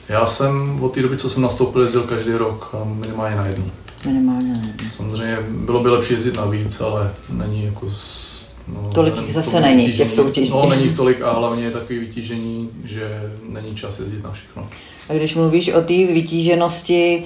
Já 0.09 0.25
jsem 0.25 0.83
od 0.83 0.93
té 0.93 1.01
doby, 1.01 1.17
co 1.17 1.29
jsem 1.29 1.43
nastoupil, 1.43 1.81
jezdil 1.81 2.03
každý 2.03 2.31
rok 2.31 2.75
a 2.81 2.83
minimálně 2.83 3.35
na 3.35 3.45
jednu. 3.47 3.71
Minimálně 4.05 4.53
ne. 4.53 4.73
Samozřejmě 4.91 5.37
bylo 5.49 5.79
by 5.83 5.89
lepší 5.89 6.13
jezdit 6.13 6.35
na 6.37 6.45
víc, 6.45 6.81
ale 6.81 7.11
není 7.29 7.65
jako... 7.65 7.89
S, 7.89 8.35
no, 8.67 8.89
Tolik 8.93 9.15
nevím, 9.15 9.31
zase 9.31 9.59
není, 9.61 9.85
vytížení. 9.85 10.09
těch 10.09 10.17
soutěží. 10.17 10.51
No, 10.51 10.69
není 10.69 10.83
jich 10.83 10.95
tolik 10.95 11.21
a 11.21 11.31
hlavně 11.33 11.63
je 11.63 11.71
takový 11.71 11.99
vytížení, 11.99 12.69
že 12.83 13.31
není 13.49 13.75
čas 13.75 13.99
jezdit 13.99 14.23
na 14.23 14.31
všechno. 14.31 14.67
A 15.09 15.13
když 15.13 15.35
mluvíš 15.35 15.69
o 15.69 15.81
té 15.81 15.93
vytíženosti, 15.93 17.23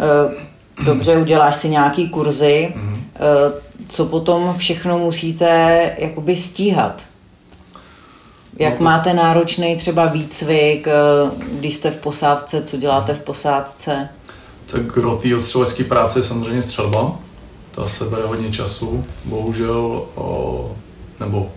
eh, 0.00 0.84
dobře, 0.84 1.16
uděláš 1.16 1.56
si 1.56 1.68
nějaký 1.68 2.08
kurzy, 2.08 2.72
Mhm. 2.76 3.02
Eh, 3.16 3.52
co 3.88 4.04
potom 4.06 4.54
všechno 4.58 4.98
musíte 4.98 5.80
jakoby 5.98 6.36
stíhat? 6.36 7.02
Jak 8.58 8.72
No 8.72 8.78
to- 8.78 8.84
máte 8.84 9.14
náročný 9.14 9.76
třeba 9.76 10.06
výcvik, 10.06 10.88
eh, 10.88 10.92
když 11.52 11.74
jste 11.74 11.90
v 11.90 11.96
posádce, 11.98 12.62
co 12.62 12.76
děláte 12.76 13.14
v 13.14 13.20
posádce? 13.22 14.08
Tak 14.66 14.82
gro 14.82 15.16
té 15.16 15.36
odstřelecké 15.36 15.84
práce 15.84 16.18
je 16.18 16.22
samozřejmě 16.22 16.62
střelba. 16.62 17.18
Ta 17.70 17.88
se 17.88 18.04
bere 18.04 18.22
hodně 18.26 18.50
času. 18.52 19.04
Bohužel, 19.24 20.06
o, 20.14 20.70
nebo 21.20 21.50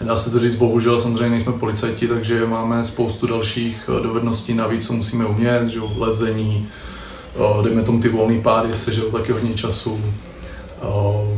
nedá 0.00 0.16
se 0.16 0.30
to 0.30 0.38
říct 0.38 0.54
bohužel, 0.54 1.00
samozřejmě 1.00 1.30
nejsme 1.30 1.52
policajti, 1.52 2.08
takže 2.08 2.46
máme 2.46 2.84
spoustu 2.84 3.26
dalších 3.26 3.90
eh, 3.98 4.02
dovedností 4.02 4.54
navíc, 4.54 4.86
co 4.86 4.92
musíme 4.92 5.24
umět, 5.26 5.66
že 5.68 5.80
lezení, 5.98 6.68
dejme 7.62 7.82
tomu 7.82 8.00
ty 8.00 8.08
volné 8.08 8.40
pády, 8.42 8.74
sežerou 8.74 9.10
taky 9.10 9.32
hodně 9.32 9.54
času. 9.54 10.00
O, 10.82 11.28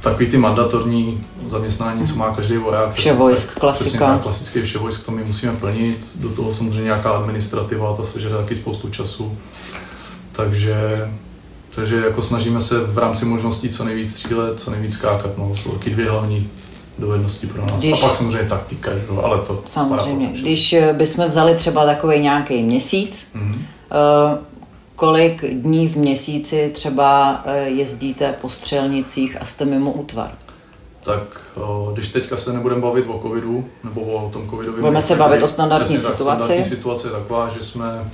takový 0.00 0.26
ty 0.26 0.38
mandatorní 0.38 1.24
zaměstnání, 1.46 2.06
co 2.06 2.16
má 2.16 2.30
každý 2.34 2.56
voják. 2.56 2.92
Vševojsk, 2.94 3.48
tak- 3.48 3.58
klasika. 3.58 3.84
Přesně 3.84 3.98
tak, 3.98 4.22
klasický 4.22 4.62
vševojsk, 4.62 5.04
to 5.06 5.12
my 5.12 5.24
musíme 5.24 5.52
plnit. 5.52 6.06
Do 6.14 6.28
toho 6.28 6.52
samozřejmě 6.52 6.82
nějaká 6.84 7.10
administrativa, 7.10 7.96
ta 7.96 8.04
sežere 8.04 8.36
taky 8.36 8.54
spoustu 8.56 8.88
času. 8.88 9.38
Takže, 10.32 11.08
takže 11.74 11.96
jako 11.96 12.22
snažíme 12.22 12.60
se 12.60 12.80
v 12.80 12.98
rámci 12.98 13.24
možností 13.24 13.68
co 13.68 13.84
nejvíc 13.84 14.10
střílet, 14.12 14.60
co 14.60 14.70
nejvíc 14.70 14.94
skákat. 14.94 15.38
No, 15.38 15.56
jsou 15.56 15.70
taky 15.70 15.90
dvě 15.90 16.10
hlavní 16.10 16.48
dovednosti 16.98 17.46
pro 17.46 17.66
nás. 17.66 17.76
Když- 17.82 18.02
A 18.02 18.06
pak 18.06 18.16
samozřejmě 18.16 18.48
taktika, 18.48 18.90
že 18.94 19.02
ale 19.22 19.38
to 19.38 19.62
Samozřejmě. 19.64 20.26
Když 20.42 20.72
eh, 20.72 20.92
bychom 20.92 21.28
vzali 21.28 21.54
třeba 21.54 21.86
takový 21.86 22.18
nějaký 22.18 22.62
měsíc, 22.62 23.28
Mhm. 23.34 23.64
Eh, 24.94 24.96
kolik 24.96 25.44
dní 25.54 25.88
v 25.88 25.96
měsíci 25.96 26.70
třeba 26.74 27.42
eh, 27.46 27.68
jezdíte 27.68 28.34
po 28.40 28.48
střelnicích 28.48 29.42
a 29.42 29.44
jste 29.44 29.64
mimo 29.64 29.92
útvar? 29.92 30.30
Tak 31.02 31.40
o, 31.54 31.90
když 31.94 32.08
teďka 32.12 32.36
se 32.36 32.52
nebudeme 32.52 32.80
bavit 32.80 33.04
o 33.08 33.18
covidu, 33.22 33.64
nebo 33.84 34.00
o 34.00 34.30
tom 34.30 34.50
covidovém... 34.50 34.80
Budeme 34.80 35.02
se 35.02 35.14
bavit 35.16 35.42
o 35.42 35.48
standardní 35.48 35.96
tak, 35.96 36.00
situaci. 36.02 36.22
Standardní 36.22 36.64
situace 36.64 37.08
je 37.08 37.12
taková, 37.12 37.48
že 37.48 37.62
jsme 37.62 38.10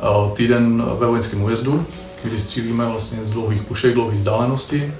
o, 0.00 0.32
týden 0.36 0.82
ve 0.98 1.06
vojenském 1.06 1.42
újezdu, 1.42 1.86
kdy 2.24 2.38
střílíme 2.38 2.86
vlastně 2.86 3.18
z 3.24 3.32
dlouhých 3.32 3.62
pušek, 3.62 3.94
dlouhé 3.94 4.16
vzdálenosti. 4.16 4.94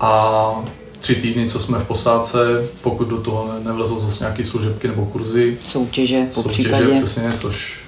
A 0.00 0.64
tři 1.00 1.14
týdny, 1.14 1.50
co 1.50 1.58
jsme 1.58 1.78
v 1.78 1.86
posádce, 1.86 2.38
pokud 2.82 3.08
do 3.08 3.20
toho 3.20 3.52
ne- 3.52 3.64
nevlezou 3.64 4.00
zase 4.00 4.24
nějaké 4.24 4.44
služebky 4.44 4.88
nebo 4.88 5.06
kurzy, 5.06 5.58
Soutěže 5.66 6.26
po 6.34 6.42
soutěže, 6.42 6.62
případě? 6.72 6.92
přesně, 7.02 7.32
což 7.32 7.80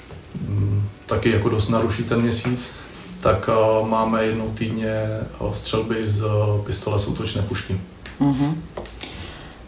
taky 1.06 1.30
jako 1.30 1.48
dost 1.48 1.68
naruší 1.68 2.04
ten 2.04 2.20
měsíc, 2.20 2.70
tak 3.20 3.48
a, 3.48 3.86
máme 3.86 4.24
jednou 4.24 4.48
týdně 4.48 5.06
a, 5.40 5.52
střelby 5.52 6.08
z 6.08 6.22
a, 6.22 6.26
pistole 6.66 6.98
s 6.98 7.08
útočné 7.08 7.42
pušky. 7.42 7.80
Mhm. 8.20 8.62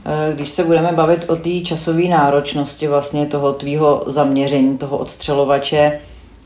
Eh, 0.06 0.32
Když 0.34 0.50
se 0.50 0.64
budeme 0.64 0.92
bavit 0.92 1.24
o 1.28 1.36
té 1.36 1.60
časové 1.60 2.02
náročnosti 2.02 2.88
vlastně 2.88 3.26
toho 3.26 3.52
tvýho 3.52 4.04
zaměření, 4.06 4.78
toho 4.78 4.96
odstřelovače, 4.96 5.92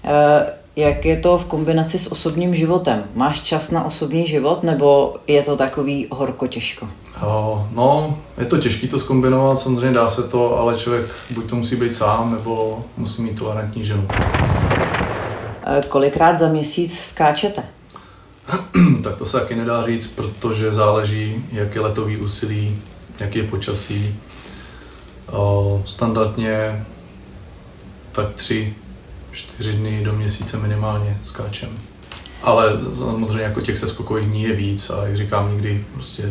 eh, 0.04 0.46
Jak 0.78 1.04
je 1.04 1.20
to 1.20 1.38
v 1.38 1.44
kombinaci 1.44 1.98
s 1.98 2.12
osobním 2.12 2.54
životem? 2.54 3.04
Máš 3.14 3.40
čas 3.40 3.70
na 3.70 3.84
osobní 3.84 4.26
život 4.26 4.62
nebo 4.62 5.16
je 5.26 5.42
to 5.42 5.56
takový 5.56 6.06
horko 6.10 6.46
těžko? 6.46 6.88
No, 7.72 8.18
je 8.38 8.46
to 8.46 8.58
těžké 8.58 8.88
to 8.88 8.98
zkombinovat, 8.98 9.60
samozřejmě 9.60 9.94
dá 9.94 10.08
se 10.08 10.22
to, 10.22 10.58
ale 10.58 10.76
člověk 10.76 11.06
buď 11.30 11.48
to 11.50 11.56
musí 11.56 11.76
být 11.76 11.96
sám, 11.96 12.32
nebo 12.32 12.84
musí 12.96 13.22
mít 13.22 13.38
tolerantní 13.38 13.84
ženu. 13.84 14.08
Kolikrát 15.88 16.38
za 16.38 16.48
měsíc 16.48 17.00
skáčete? 17.00 17.62
tak 19.02 19.16
to 19.16 19.26
se 19.26 19.40
taky 19.40 19.56
nedá 19.56 19.82
říct, 19.82 20.06
protože 20.06 20.72
záleží, 20.72 21.44
jak 21.52 21.74
je 21.74 21.80
letový 21.80 22.16
úsilí, 22.16 22.82
jak 23.20 23.36
je 23.36 23.42
počasí. 23.44 24.14
Standardně 25.84 26.86
tak 28.12 28.34
tři, 28.34 28.74
čtyři 29.32 29.72
dny 29.72 30.04
do 30.04 30.12
měsíce 30.12 30.56
minimálně 30.56 31.18
skáčem. 31.22 31.68
Ale 32.42 32.72
samozřejmě 32.98 33.42
jako 33.42 33.60
těch 33.60 33.78
seskokových 33.78 34.26
dní 34.26 34.42
je 34.42 34.52
víc 34.52 34.90
a 34.90 35.06
jak 35.06 35.16
říkám, 35.16 35.52
někdy 35.52 35.84
prostě 35.94 36.22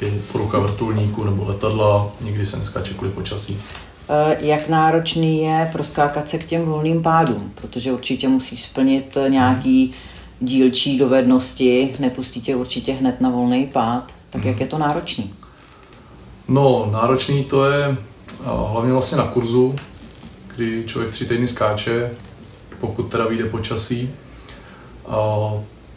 je 0.00 0.12
porucha 0.32 0.58
vrtulníku 0.58 1.24
nebo 1.24 1.44
letadla, 1.44 2.08
někdy 2.20 2.46
se 2.46 2.56
neskáče 2.56 2.94
kvůli 2.94 3.10
počasí. 3.10 3.60
E, 4.08 4.46
jak 4.46 4.68
náročný 4.68 5.42
je 5.42 5.68
proskákat 5.72 6.28
se 6.28 6.38
k 6.38 6.46
těm 6.46 6.64
volným 6.64 7.02
pádům? 7.02 7.52
Protože 7.54 7.92
určitě 7.92 8.28
musíš 8.28 8.62
splnit 8.62 9.16
nějaký 9.28 9.92
dílčí 10.40 10.98
dovednosti, 10.98 11.92
nepustí 11.98 12.40
tě 12.40 12.56
určitě 12.56 12.92
hned 12.92 13.20
na 13.20 13.30
volný 13.30 13.66
pád. 13.66 14.12
Tak 14.30 14.44
jak 14.44 14.60
je 14.60 14.66
to 14.66 14.78
náročný? 14.78 15.34
No, 16.48 16.88
náročný 16.92 17.44
to 17.44 17.66
je 17.66 17.96
hlavně 18.44 18.92
vlastně 18.92 19.18
na 19.18 19.24
kurzu, 19.24 19.76
kdy 20.56 20.84
člověk 20.86 21.12
tři 21.12 21.26
týdny 21.26 21.46
skáče, 21.46 22.10
pokud 22.80 23.02
teda 23.02 23.26
vyjde 23.26 23.44
počasí. 23.44 24.10
A 25.06 25.50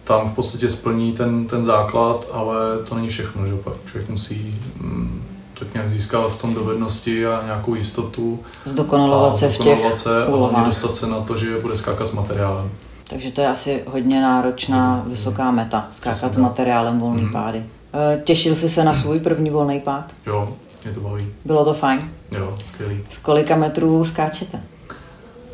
tam 0.04 0.30
v 0.32 0.36
podstatě 0.36 0.70
splní 0.70 1.14
ten, 1.14 1.48
ten 1.48 1.64
základ, 1.64 2.28
ale 2.32 2.56
to 2.90 2.96
není 2.96 3.10
všechno, 3.10 3.48
že 3.48 3.56
pak 3.56 3.74
člověk 3.86 4.10
musí 4.10 4.56
mm, 4.82 5.24
tak 5.60 5.74
nějak 5.74 5.90
získat 5.90 6.28
v 6.28 6.42
tom 6.42 6.54
dovednosti 6.54 7.28
a 7.28 7.46
nějakou 7.46 7.76
jistotu. 7.76 8.40
Zdokonalovat 8.66 9.38
se 9.38 9.50
v 9.50 9.58
těch 9.58 9.80
se 9.96 10.26
a 10.26 10.36
hlavně 10.36 10.66
dostat 10.66 10.96
se 10.96 11.08
na 11.08 11.22
to, 11.22 11.38
že 11.38 11.58
bude 11.58 11.76
skákat 11.76 12.08
s 12.08 12.12
materiálem. 12.12 12.72
Takže 13.10 13.32
to 13.32 13.42
je 13.42 13.48
asi 13.48 13.84
hodně 13.88 14.22
náročná, 14.22 14.96
mm, 14.96 15.12
vysoká 15.12 15.52
meta, 15.52 15.88
skákat 15.92 16.18
Přesně. 16.18 16.34
s 16.34 16.38
materiálem 16.38 17.00
volný 17.00 17.22
mm. 17.22 17.32
pády. 17.32 17.66
E, 17.94 18.22
těšil 18.24 18.56
jsi 18.56 18.70
se 18.70 18.84
na 18.84 18.96
svůj 18.96 19.20
první 19.20 19.50
volný 19.50 19.80
pád? 19.80 20.14
Jo, 20.28 20.54
mě 20.84 20.94
to 20.94 21.00
baví. 21.00 21.28
Bylo 21.46 21.66
to 21.66 21.74
fajn? 21.74 22.12
Jo, 22.32 22.56
skvělý. 22.66 23.04
Z 23.10 23.18
kolika 23.18 23.56
metrů 23.56 24.06
skáčete? 24.06 24.62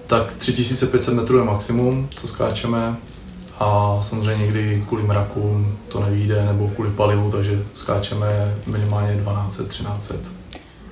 Tak 0.07 0.33
3500 0.33 1.13
metrů 1.13 1.37
je 1.37 1.43
maximum, 1.43 2.09
co 2.13 2.27
skáčeme. 2.27 2.95
A 3.63 3.97
samozřejmě 4.01 4.45
někdy 4.45 4.83
kvůli 4.87 5.03
mraku 5.03 5.65
to 5.87 5.99
nevíde, 5.99 6.45
nebo 6.45 6.67
kvůli 6.67 6.89
palivu, 6.89 7.31
takže 7.31 7.63
skáčeme 7.73 8.55
minimálně 8.67 9.23
1200-1300. 9.25 10.15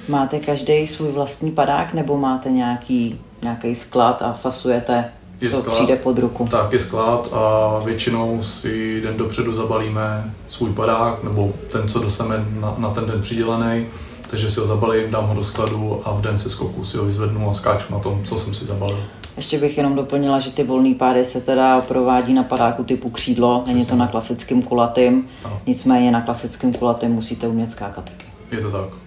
Máte 0.07 0.39
každý 0.39 0.87
svůj 0.87 1.11
vlastní 1.11 1.51
padák, 1.51 1.93
nebo 1.93 2.17
máte 2.17 2.49
nějaký, 2.49 3.19
nějaký 3.41 3.75
sklad 3.75 4.21
a 4.21 4.33
fasujete, 4.33 5.11
je 5.41 5.49
co 5.49 5.61
sklad, 5.61 5.75
přijde 5.75 5.95
pod 5.95 6.19
ruku? 6.19 6.47
Tak, 6.51 6.71
je 6.71 6.79
sklad 6.79 7.29
a 7.33 7.79
většinou 7.85 8.43
si 8.43 9.01
den 9.01 9.17
dopředu 9.17 9.53
zabalíme 9.53 10.33
svůj 10.47 10.69
padák, 10.69 11.23
nebo 11.23 11.53
ten, 11.71 11.87
co 11.87 11.99
dostaneme 11.99 12.45
na, 12.59 12.75
na 12.77 12.89
ten 12.89 13.05
den 13.05 13.21
přidělený 13.21 13.85
takže 14.31 14.49
si 14.49 14.59
ho 14.59 14.67
zabalím, 14.67 15.11
dám 15.11 15.27
ho 15.27 15.35
do 15.35 15.43
skladu 15.43 16.01
a 16.05 16.13
v 16.13 16.21
den 16.21 16.37
se 16.37 16.49
skoku 16.49 16.85
si 16.85 16.97
ho 16.97 17.05
vyzvednu 17.05 17.49
a 17.49 17.53
skáču 17.53 17.93
na 17.93 17.99
tom, 17.99 18.23
co 18.23 18.39
jsem 18.39 18.53
si 18.53 18.65
zabalil. 18.65 19.03
Ještě 19.37 19.59
bych 19.59 19.77
jenom 19.77 19.95
doplnila, 19.95 20.39
že 20.39 20.51
ty 20.51 20.63
volné 20.63 20.95
pády 20.95 21.25
se 21.25 21.41
teda 21.41 21.81
provádí 21.81 22.33
na 22.33 22.43
padáku 22.43 22.83
typu 22.83 23.09
křídlo, 23.09 23.63
není 23.67 23.85
to 23.85 23.95
na 23.95 24.07
klasickém 24.07 24.61
kulatým, 24.61 25.27
ano. 25.43 25.61
nicméně 25.67 26.11
na 26.11 26.21
klasickém 26.21 26.73
kulatým 26.73 27.11
musíte 27.11 27.47
umět 27.47 27.71
skákat 27.71 28.05
taky. 28.05 28.25
Je 28.51 28.61
to 28.61 28.71
tak. 28.71 29.01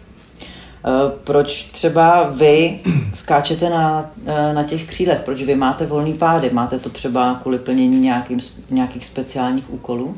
Eh, 0.87 1.12
proč 1.25 1.62
třeba 1.64 2.31
vy 2.31 2.81
skáčete 3.14 3.71
na, 3.71 4.11
eh, 4.26 4.52
na 4.52 4.64
těch 4.64 4.87
křídlech? 4.87 5.21
Proč 5.21 5.43
vy 5.43 5.54
máte 5.54 5.87
volný 5.87 6.12
pády? 6.12 6.50
Máte 6.52 6.78
to 6.78 6.90
třeba 6.90 7.38
kvůli 7.43 7.59
plnění 7.59 8.00
nějakým, 8.00 8.40
nějakých 8.71 9.07
speciálních 9.07 9.73
úkolů? 9.73 10.16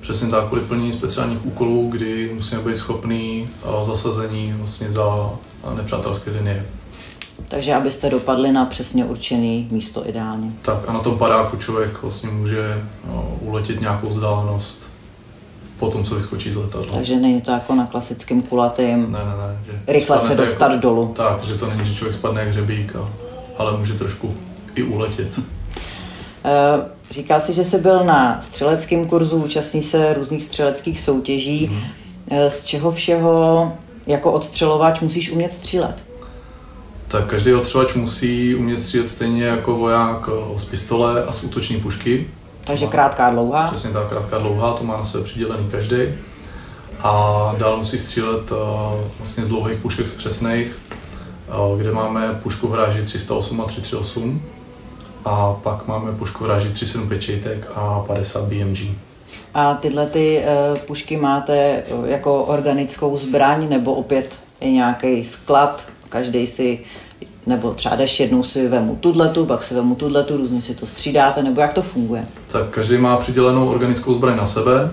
Přesně 0.00 0.28
tak, 0.28 0.46
kvůli 0.46 0.62
plnění 0.62 0.92
speciálních 0.92 1.46
úkolů, 1.46 1.88
kdy 1.92 2.30
musíme 2.34 2.60
být 2.60 2.76
schopní 2.76 3.48
zasazení 3.82 4.54
vlastně 4.58 4.90
za 4.90 5.30
nepřátelské 5.76 6.30
linie. 6.30 6.66
Takže 7.48 7.74
abyste 7.74 8.10
dopadli 8.10 8.52
na 8.52 8.64
přesně 8.64 9.04
určený 9.04 9.68
místo 9.70 10.08
ideálně. 10.08 10.50
Tak 10.62 10.78
a 10.86 10.92
na 10.92 11.00
tom 11.00 11.18
padáku 11.18 11.56
člověk 11.56 12.02
vlastně 12.02 12.30
může 12.30 12.82
no, 13.06 13.36
uletět 13.40 13.80
nějakou 13.80 14.08
vzdálenost 14.08 14.90
po 15.78 15.90
tom, 15.90 16.04
co 16.04 16.14
vyskočí 16.14 16.50
z 16.50 16.56
letadla. 16.56 16.94
Takže 16.94 17.16
není 17.16 17.40
to 17.40 17.50
jako 17.50 17.74
na 17.74 17.86
klasickém 17.86 18.42
kulatým, 18.42 19.12
ne, 19.12 19.18
ne, 19.18 19.24
ne, 19.24 19.58
že 19.66 19.92
rychle 19.92 20.20
se 20.20 20.34
dostat 20.34 20.70
jako, 20.70 20.82
dolů. 20.82 21.12
Tak, 21.16 21.44
že 21.44 21.54
to 21.54 21.66
není, 21.66 21.84
že 21.84 21.94
člověk 21.94 22.14
spadne 22.14 22.40
jak 22.40 22.50
hřebík, 22.50 22.96
a, 22.96 23.08
ale 23.58 23.76
může 23.76 23.94
trošku 23.94 24.34
i 24.74 24.82
uletět. 24.82 25.38
Uh, 25.38 25.44
Říkal 27.10 27.40
jsi, 27.40 27.52
že 27.52 27.64
jsi 27.64 27.78
byl 27.78 28.04
na 28.04 28.40
střeleckém 28.40 29.06
kurzu, 29.06 29.36
účastní 29.36 29.82
se 29.82 30.14
různých 30.14 30.44
střeleckých 30.44 31.00
soutěží. 31.00 31.70
Mm. 31.72 31.80
Z 32.48 32.64
čeho 32.64 32.92
všeho 32.92 33.72
jako 34.06 34.32
odstřelovač 34.32 35.00
musíš 35.00 35.30
umět 35.30 35.52
střílet? 35.52 36.04
Tak 37.14 37.26
každý 37.26 37.54
odstřelovač 37.54 37.94
musí 37.94 38.54
umět 38.54 38.80
střílet 38.80 39.06
stejně 39.06 39.44
jako 39.44 39.74
voják 39.74 40.28
eh, 40.28 40.58
z 40.58 40.64
pistole 40.64 41.24
a 41.24 41.32
z 41.32 41.44
útoční 41.44 41.80
pušky. 41.80 42.30
Takže 42.64 42.86
krátká 42.86 43.30
dlouhá? 43.30 43.62
Přesně 43.62 43.90
tak, 43.90 44.08
krátká 44.08 44.38
dlouhá, 44.38 44.72
to 44.72 44.84
má 44.84 44.96
na 44.96 45.04
sebe 45.04 45.24
přidělený 45.24 45.68
každý. 45.70 45.96
A 47.00 47.54
dál 47.58 47.76
musí 47.76 47.98
střílet 47.98 48.50
uh, 48.50 48.58
vlastně 49.18 49.44
z 49.44 49.48
dlouhých 49.48 49.78
pušek 49.78 50.06
z 50.06 50.14
přesných, 50.14 50.78
uh, 51.72 51.78
kde 51.78 51.92
máme 51.92 52.40
pušku 52.42 52.68
v 52.68 52.74
ráži 52.74 53.02
308 53.02 53.60
a 53.60 53.64
338 53.64 54.42
a 55.24 55.52
pak 55.62 55.86
máme 55.86 56.12
pušku 56.12 56.44
vraží 56.44 56.72
375 56.72 57.22
čejtek 57.22 57.68
a 57.74 58.04
50 58.06 58.44
BMG. 58.44 58.78
A 59.54 59.74
tyhle 59.74 60.06
ty 60.06 60.42
uh, 60.72 60.78
pušky 60.78 61.16
máte 61.16 61.82
jako 62.04 62.44
organickou 62.44 63.16
zbraň 63.16 63.68
nebo 63.68 63.94
opět 63.94 64.38
je 64.60 64.70
nějaký 64.70 65.24
sklad, 65.24 65.86
každý 66.14 66.46
si 66.46 66.80
nebo 67.46 67.74
třeba 67.74 67.96
jdeš 67.96 68.20
jednou 68.20 68.42
si 68.42 68.68
vemu 68.68 68.96
tudletu, 68.96 69.46
pak 69.46 69.62
si 69.62 69.74
vemu 69.74 69.94
tudletu, 69.94 70.36
různě 70.36 70.62
si 70.62 70.74
to 70.74 70.86
střídáte, 70.86 71.42
nebo 71.42 71.60
jak 71.60 71.72
to 71.72 71.82
funguje? 71.82 72.26
Tak 72.46 72.68
každý 72.68 72.98
má 72.98 73.16
přidělenou 73.16 73.68
organickou 73.68 74.14
zbraň 74.14 74.36
na 74.36 74.46
sebe 74.46 74.90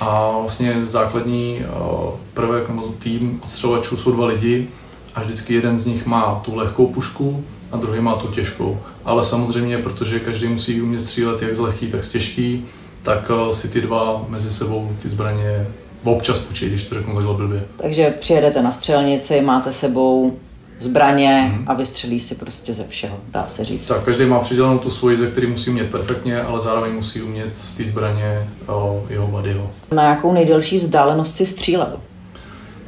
a 0.00 0.38
vlastně 0.38 0.86
základní 0.86 1.58
uh, 1.60 2.10
prvek 2.34 2.68
nebo 2.68 2.94
tým 2.98 3.40
odstřelovačů 3.44 3.96
jsou 3.96 4.12
dva 4.12 4.26
lidi 4.26 4.68
a 5.14 5.20
vždycky 5.20 5.54
jeden 5.54 5.78
z 5.78 5.86
nich 5.86 6.06
má 6.06 6.40
tu 6.44 6.54
lehkou 6.54 6.86
pušku 6.86 7.44
a 7.72 7.76
druhý 7.76 8.00
má 8.00 8.14
tu 8.14 8.26
těžkou. 8.26 8.78
Ale 9.04 9.24
samozřejmě, 9.24 9.78
protože 9.78 10.20
každý 10.20 10.48
musí 10.48 10.82
umět 10.82 11.00
střílet 11.00 11.42
jak 11.42 11.56
z 11.56 11.58
lehký, 11.58 11.86
tak 11.86 12.04
z 12.04 12.10
těžký, 12.10 12.64
tak 13.02 13.30
eh, 13.30 13.52
si 13.52 13.68
ty 13.68 13.80
dva 13.80 14.24
mezi 14.28 14.52
sebou 14.52 14.90
ty 15.02 15.08
zbraně 15.08 15.66
občas 16.04 16.38
půjčí, 16.38 16.66
když 16.66 16.84
to 16.84 16.94
řeknu 16.94 17.14
takhle 17.14 17.34
blbě. 17.34 17.64
Takže 17.76 18.14
přijedete 18.18 18.62
na 18.62 18.72
střelnici, 18.72 19.40
máte 19.40 19.72
sebou 19.72 20.38
zbraně 20.78 21.52
mm-hmm. 21.54 21.64
a 21.66 21.74
vystřelí 21.74 22.20
si 22.20 22.34
prostě 22.34 22.74
ze 22.74 22.84
všeho, 22.88 23.16
dá 23.30 23.46
se 23.48 23.64
říct. 23.64 23.86
Tak, 23.86 24.02
každý 24.02 24.24
má 24.24 24.38
přidělenou 24.38 24.78
tu 24.78 24.90
svoji, 24.90 25.16
ze 25.16 25.26
který 25.26 25.46
musí 25.46 25.70
umět 25.70 25.90
perfektně, 25.90 26.42
ale 26.42 26.60
zároveň 26.60 26.92
musí 26.92 27.22
umět 27.22 27.58
z 27.58 27.76
té 27.76 27.84
zbraně 27.84 28.48
o, 28.66 29.04
jeho 29.08 29.26
bodyho. 29.26 29.70
Na 29.92 30.02
jakou 30.02 30.32
nejdelší 30.32 30.78
vzdálenost 30.78 31.36
si 31.36 31.46
střílel? 31.46 32.00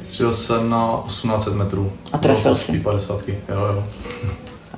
Střílel 0.03 0.33
jsem 0.33 0.69
na 0.69 1.03
1800 1.05 1.53
metrů. 1.53 1.91
A 2.13 2.17
trefil 2.17 2.55
si? 2.55 2.79
50. 2.79 3.21
Jo, 3.27 3.35
jo. 3.49 3.83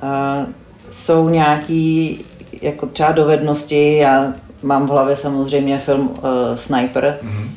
Uh, 0.02 0.46
jsou 0.90 1.28
nějaký 1.28 2.18
jako 2.62 2.86
třeba 2.86 3.12
dovednosti, 3.12 3.96
já 3.96 4.32
mám 4.62 4.86
v 4.86 4.90
hlavě 4.90 5.16
samozřejmě 5.16 5.78
film 5.78 6.08
uh, 6.08 6.18
Sniper, 6.54 7.18
mm-hmm. 7.22 7.48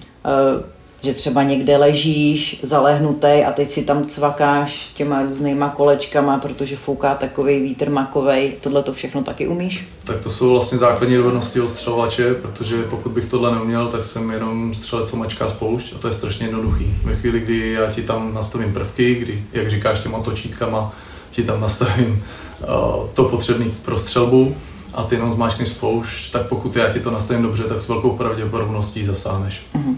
uh, 0.55 0.61
že 1.05 1.13
třeba 1.13 1.43
někde 1.43 1.77
ležíš 1.77 2.59
zalehnutý 2.61 3.27
a 3.27 3.51
teď 3.51 3.69
si 3.69 3.83
tam 3.83 4.05
cvakáš 4.05 4.91
těma 4.95 5.21
různýma 5.21 5.69
kolečkama, 5.69 6.37
protože 6.37 6.77
fouká 6.77 7.15
takový 7.15 7.59
vítr 7.59 7.89
makovej. 7.89 8.53
Tohle 8.61 8.83
to 8.83 8.93
všechno 8.93 9.23
taky 9.23 9.47
umíš? 9.47 9.87
Tak 10.03 10.19
to 10.19 10.29
jsou 10.29 10.49
vlastně 10.49 10.77
základní 10.77 11.17
dovednosti 11.17 11.61
ostřelovače, 11.61 12.33
protože 12.33 12.83
pokud 12.83 13.11
bych 13.11 13.25
tohle 13.25 13.51
neuměl, 13.51 13.87
tak 13.87 14.05
jsem 14.05 14.31
jenom 14.31 14.73
střelec, 14.73 15.09
co 15.09 15.17
mačká 15.17 15.49
spoušť 15.49 15.93
a 15.95 15.97
to 15.97 16.07
je 16.07 16.13
strašně 16.13 16.45
jednoduchý. 16.45 16.93
Ve 17.03 17.15
chvíli, 17.15 17.39
kdy 17.39 17.71
já 17.71 17.91
ti 17.91 18.01
tam 18.01 18.33
nastavím 18.33 18.73
prvky, 18.73 19.15
kdy, 19.15 19.43
jak 19.53 19.69
říkáš, 19.69 19.99
těma 19.99 20.19
točítkama 20.19 20.93
ti 21.31 21.43
tam 21.43 21.61
nastavím 21.61 22.23
uh, 22.61 23.07
to 23.13 23.23
potřebný 23.23 23.73
pro 23.81 23.97
střelbu 23.97 24.55
a 24.93 25.03
ty 25.03 25.15
jenom 25.15 25.31
zmáčkneš 25.31 25.69
spoušť, 25.69 26.31
tak 26.31 26.47
pokud 26.47 26.75
já 26.75 26.93
ti 26.93 26.99
to 26.99 27.11
nastavím 27.11 27.43
dobře, 27.43 27.63
tak 27.63 27.81
s 27.81 27.87
velkou 27.87 28.09
pravděpodobností 28.09 29.05
zasáhneš. 29.05 29.65
Uh-huh. 29.75 29.95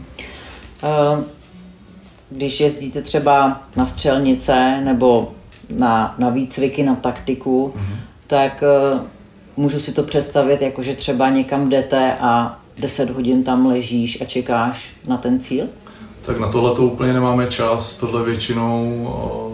Uh, 0.84 1.24
když 2.30 2.60
jezdíte 2.60 3.02
třeba 3.02 3.62
na 3.76 3.86
střelnice 3.86 4.82
nebo 4.84 5.32
na, 5.70 6.16
na 6.18 6.30
výcviky, 6.30 6.84
na 6.84 6.96
taktiku, 6.96 7.74
uh-huh. 7.76 7.96
tak 8.28 8.64
uh, 8.94 9.02
můžu 9.58 9.80
si 9.80 9.92
to 9.92 10.04
představit, 10.04 10.62
jako 10.62 10.84
že 10.84 10.96
třeba 10.96 11.30
někam 11.30 11.70
jdete 11.70 12.14
a 12.20 12.60
10 12.78 13.10
hodin 13.10 13.44
tam 13.44 13.66
ležíš 13.66 14.22
a 14.22 14.26
čekáš 14.26 14.90
na 15.08 15.18
ten 15.18 15.40
cíl? 15.40 15.66
Tak 16.22 16.40
na 16.40 16.52
tohle 16.52 16.76
to 16.76 16.82
úplně 16.82 17.14
nemáme 17.14 17.48
čas, 17.48 17.98
tohle 17.98 18.24
většinou 18.24 19.08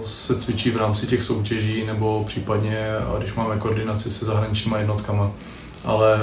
se 0.05 0.35
cvičí 0.35 0.71
v 0.71 0.77
rámci 0.77 1.07
těch 1.07 1.23
soutěží 1.23 1.85
nebo 1.85 2.23
případně, 2.27 2.87
když 3.17 3.33
máme 3.33 3.57
koordinaci 3.57 4.09
se 4.09 4.25
zahraničníma 4.25 4.77
jednotkama. 4.77 5.31
Ale 5.85 6.19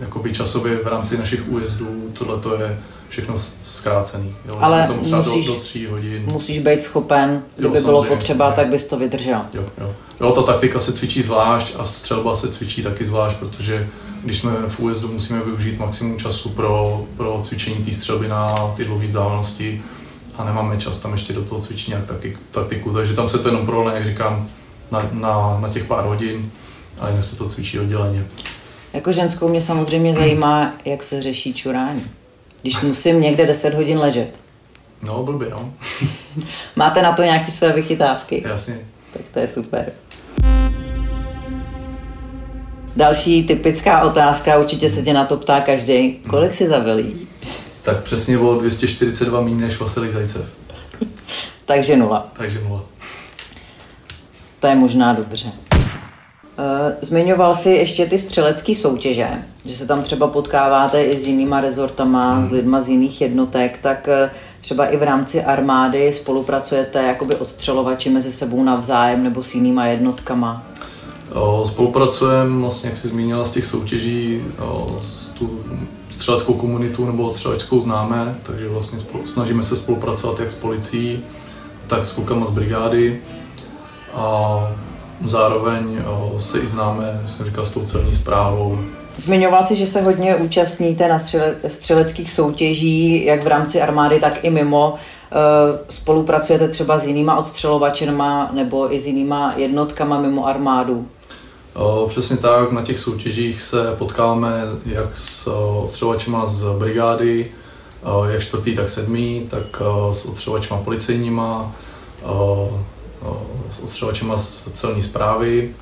jakoby 0.00 0.32
časově 0.32 0.76
v 0.76 0.86
rámci 0.86 1.18
našich 1.18 1.48
újezdů 1.48 2.10
tohle 2.18 2.40
to 2.40 2.62
je 2.62 2.78
všechno 3.12 3.34
zkrácený. 3.60 4.34
Jo? 4.48 4.56
Ale 4.60 4.86
tomu 4.86 5.00
třeba 5.00 5.22
musíš, 5.22 5.46
do, 5.46 5.54
do 5.54 5.60
tří 5.60 5.86
hodin. 5.86 6.22
musíš 6.26 6.58
být 6.58 6.82
schopen, 6.82 7.42
kdyby 7.56 7.78
jo, 7.78 7.84
bylo 7.84 8.04
potřeba, 8.04 8.52
tak 8.52 8.68
bys 8.68 8.84
to 8.84 8.98
vydržel. 8.98 9.40
Jo, 9.54 9.64
jo. 9.80 9.94
jo, 10.20 10.32
ta 10.32 10.42
taktika 10.42 10.80
se 10.80 10.92
cvičí 10.92 11.22
zvlášť 11.22 11.74
a 11.78 11.84
střelba 11.84 12.34
se 12.34 12.52
cvičí 12.52 12.82
taky 12.82 13.04
zvlášť, 13.04 13.36
protože 13.36 13.88
když 14.24 14.38
jsme 14.38 14.52
v 14.68 14.80
újezdu, 14.80 15.08
musíme 15.08 15.40
využít 15.40 15.78
maximum 15.78 16.18
času 16.18 16.48
pro, 16.48 17.04
pro 17.16 17.40
cvičení 17.42 17.84
té 17.84 17.92
střelby 17.92 18.28
na 18.28 18.72
ty 18.76 18.84
dlouhé 18.84 19.06
vzdálenosti 19.06 19.82
a 20.38 20.44
nemáme 20.44 20.76
čas 20.76 20.98
tam 20.98 21.12
ještě 21.12 21.32
do 21.32 21.42
toho 21.42 21.60
cvičit 21.60 21.88
nějak 21.88 22.06
taky, 22.06 22.36
taktiku, 22.50 22.90
takže 22.90 23.14
tam 23.14 23.28
se 23.28 23.38
to 23.38 23.48
jenom 23.48 23.66
prolne, 23.66 23.94
jak 23.94 24.04
říkám, 24.04 24.48
na, 24.92 25.08
na, 25.12 25.58
na 25.60 25.68
těch 25.68 25.84
pár 25.84 26.04
hodin 26.04 26.50
a 27.00 27.08
jinak 27.08 27.24
se 27.24 27.36
to 27.36 27.48
cvičí 27.48 27.80
odděleně. 27.80 28.26
Jako 28.92 29.12
ženskou 29.12 29.48
mě 29.48 29.60
samozřejmě 29.60 30.14
zajímá, 30.14 30.74
jak 30.84 31.02
se 31.02 31.22
řeší 31.22 31.54
čurání. 31.54 32.04
Když 32.62 32.80
musím 32.80 33.20
někde 33.20 33.46
10 33.46 33.74
hodin 33.74 33.98
ležet. 33.98 34.40
No, 35.02 35.22
blbě, 35.22 35.50
no. 35.50 35.72
Máte 36.76 37.02
na 37.02 37.12
to 37.12 37.22
nějaké 37.22 37.50
své 37.50 37.72
vychytávky? 37.72 38.44
Jasně. 38.48 38.78
Tak 39.12 39.22
to 39.32 39.38
je 39.38 39.48
super. 39.48 39.92
Další 42.96 43.46
typická 43.46 44.02
otázka, 44.02 44.58
určitě 44.58 44.90
se 44.90 45.02
tě 45.02 45.12
na 45.12 45.24
to 45.24 45.36
ptá 45.36 45.60
každý. 45.60 46.12
Kolik 46.12 46.54
si 46.54 46.68
zavelí? 46.68 47.28
Tak 47.82 48.02
přesně 48.02 48.38
o 48.38 48.54
242 48.58 49.40
méně 49.40 49.66
než 49.66 49.80
Vasilij 49.80 50.10
Zajcev. 50.10 50.46
Takže 51.64 51.96
nula. 51.96 52.28
Takže 52.32 52.60
nula. 52.60 52.84
To 54.60 54.66
je 54.66 54.74
možná 54.74 55.12
dobře. 55.12 55.52
Eh, 56.58 56.96
zmiňoval 57.00 57.54
jsi 57.54 57.70
ještě 57.70 58.06
ty 58.06 58.18
střelecké 58.18 58.74
soutěže, 58.74 59.28
že 59.64 59.76
se 59.76 59.86
tam 59.86 60.02
třeba 60.02 60.26
potkáváte 60.26 61.04
i 61.04 61.18
s 61.18 61.26
jinýma 61.26 61.60
rezortama, 61.60 62.34
hmm. 62.34 62.48
s 62.48 62.50
lidma 62.50 62.80
z 62.80 62.88
jiných 62.88 63.20
jednotek, 63.20 63.78
tak 63.82 64.08
eh, 64.08 64.30
třeba 64.60 64.86
i 64.86 64.96
v 64.96 65.02
rámci 65.02 65.44
armády 65.44 66.12
spolupracujete 66.12 67.02
jakoby 67.02 67.36
odstřelovači 67.36 68.10
mezi 68.10 68.32
sebou 68.32 68.62
navzájem 68.62 69.24
nebo 69.24 69.42
s 69.42 69.54
jinýma 69.54 69.86
jednotkama? 69.86 70.66
Spolupracujeme, 71.64 72.60
vlastně, 72.60 72.88
jak 72.88 72.96
jsi 72.96 73.08
zmínila, 73.08 73.44
z 73.44 73.50
těch 73.50 73.66
soutěží 73.66 74.44
s 75.02 75.28
tu 75.28 75.60
střeleckou 76.10 76.54
komunitu 76.54 77.04
nebo 77.04 77.34
střeleckou 77.34 77.80
známe, 77.80 78.34
takže 78.42 78.68
vlastně 78.68 78.98
spolu, 78.98 79.26
snažíme 79.26 79.62
se 79.62 79.76
spolupracovat 79.76 80.40
jak 80.40 80.50
s 80.50 80.54
policií, 80.54 81.24
tak 81.86 82.04
s 82.04 82.12
klukama 82.12 82.46
z 82.46 82.50
brigády. 82.50 83.20
A 84.14 84.58
zároveň 85.24 86.04
se 86.38 86.58
i 86.58 86.66
známe, 86.66 87.22
jsem 87.26 87.46
říkal, 87.46 87.64
s 87.64 87.70
tou 87.70 87.84
celní 87.84 88.14
zprávou. 88.14 88.78
Zmiňoval 89.16 89.64
si, 89.64 89.76
že 89.76 89.86
se 89.86 90.02
hodně 90.02 90.36
účastníte 90.36 91.08
na 91.08 91.18
střele, 91.18 91.56
střeleckých 91.68 92.32
soutěží, 92.32 93.24
jak 93.24 93.44
v 93.44 93.46
rámci 93.46 93.82
armády, 93.82 94.20
tak 94.20 94.44
i 94.44 94.50
mimo. 94.50 94.94
Spolupracujete 95.88 96.68
třeba 96.68 96.98
s 96.98 97.06
jinýma 97.06 97.38
odstřelovačema 97.38 98.50
nebo 98.52 98.94
i 98.94 99.00
s 99.00 99.06
jinýma 99.06 99.54
jednotkama 99.56 100.20
mimo 100.20 100.46
armádu? 100.46 101.06
Přesně 102.08 102.36
tak, 102.36 102.72
na 102.72 102.82
těch 102.82 102.98
soutěžích 102.98 103.62
se 103.62 103.94
potkáváme 103.98 104.62
jak 104.86 105.16
s 105.16 105.46
odstřelovačema 105.82 106.46
z 106.46 106.64
brigády, 106.78 107.50
jak 108.30 108.42
čtvrtý, 108.42 108.76
tak 108.76 108.88
sedmý, 108.88 109.46
tak 109.50 109.82
s 110.12 110.26
odstřelovačema 110.26 110.80
policejníma, 110.80 111.72
s 113.70 113.80
odstřelovačema 113.80 114.38
z 114.38 114.72
celní 114.72 115.02
zprávy 115.02 115.74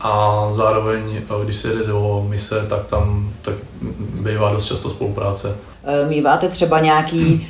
a 0.00 0.46
zároveň, 0.52 1.22
když 1.44 1.56
se 1.56 1.68
jede 1.68 1.86
do 1.86 2.26
mise, 2.28 2.66
tak 2.68 2.86
tam 2.86 3.32
tak 3.42 3.54
bývá 4.20 4.52
dost 4.52 4.66
často 4.66 4.90
spolupráce. 4.90 5.56
E, 5.84 6.08
míváte 6.08 6.48
třeba 6.48 6.80
nějaký 6.80 7.46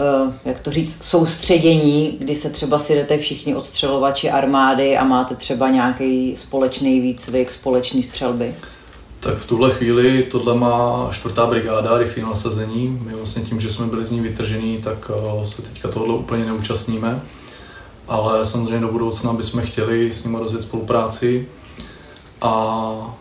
Eh, 0.00 0.32
jak 0.44 0.60
to 0.60 0.70
říct, 0.70 1.04
soustředění, 1.04 2.16
kdy 2.18 2.36
se 2.36 2.50
třeba 2.50 2.78
si 2.78 2.94
jdete 2.94 3.18
všichni 3.18 3.54
odstřelovači 3.54 4.30
armády 4.30 4.98
a 4.98 5.04
máte 5.04 5.34
třeba 5.34 5.68
nějaký 5.68 6.36
společný 6.36 7.00
výcvik, 7.00 7.50
společný 7.50 8.02
střelby? 8.02 8.54
Tak 9.20 9.34
v 9.34 9.46
tuhle 9.46 9.70
chvíli 9.70 10.22
tohle 10.22 10.54
má 10.54 11.08
čtvrtá 11.12 11.46
brigáda 11.46 11.98
rychlé 11.98 12.22
nasazení. 12.22 13.00
My 13.06 13.14
vlastně 13.14 13.42
tím, 13.42 13.60
že 13.60 13.72
jsme 13.72 13.86
byli 13.86 14.04
z 14.04 14.10
ní 14.10 14.20
vytržení, 14.20 14.78
tak 14.78 15.10
eh, 15.14 15.46
se 15.46 15.62
teďka 15.62 15.88
tohle 15.88 16.14
úplně 16.14 16.44
neúčastníme. 16.44 17.20
Ale 18.10 18.46
samozřejmě 18.46 18.80
do 18.80 18.92
budoucna 18.92 19.32
bychom 19.32 19.62
chtěli 19.62 20.12
s 20.12 20.24
nimi 20.24 20.38
rozjet 20.38 20.62
spolupráci. 20.62 21.46
A 22.42 23.16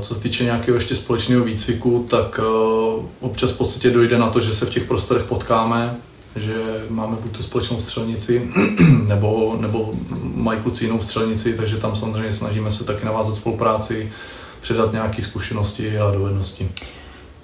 co 0.00 0.14
se 0.14 0.20
týče 0.20 0.44
nějakého 0.44 0.74
ještě 0.74 0.94
společného 0.94 1.44
výcviku, 1.44 2.06
tak 2.10 2.40
eh, 2.42 3.06
občas 3.20 3.52
v 3.52 3.58
podstatě 3.58 3.90
dojde 3.90 4.18
na 4.18 4.30
to, 4.30 4.40
že 4.40 4.52
se 4.52 4.66
v 4.66 4.70
těch 4.70 4.84
prostorech 4.84 5.24
potkáme, 5.24 5.96
že 6.36 6.84
máme 6.88 7.16
buď 7.22 7.36
tu 7.36 7.42
společnou 7.42 7.80
střelnici, 7.80 8.50
nebo, 9.08 9.56
nebo 9.60 9.92
mají 10.34 10.60
kluci 10.60 10.84
jinou 10.84 11.02
střelnici, 11.02 11.56
takže 11.56 11.76
tam 11.76 11.96
samozřejmě 11.96 12.32
snažíme 12.32 12.70
se 12.70 12.84
taky 12.84 13.06
navázat 13.06 13.34
spolupráci, 13.34 14.12
předat 14.60 14.92
nějaké 14.92 15.22
zkušenosti 15.22 15.98
a 15.98 16.10
dovednosti. 16.10 16.70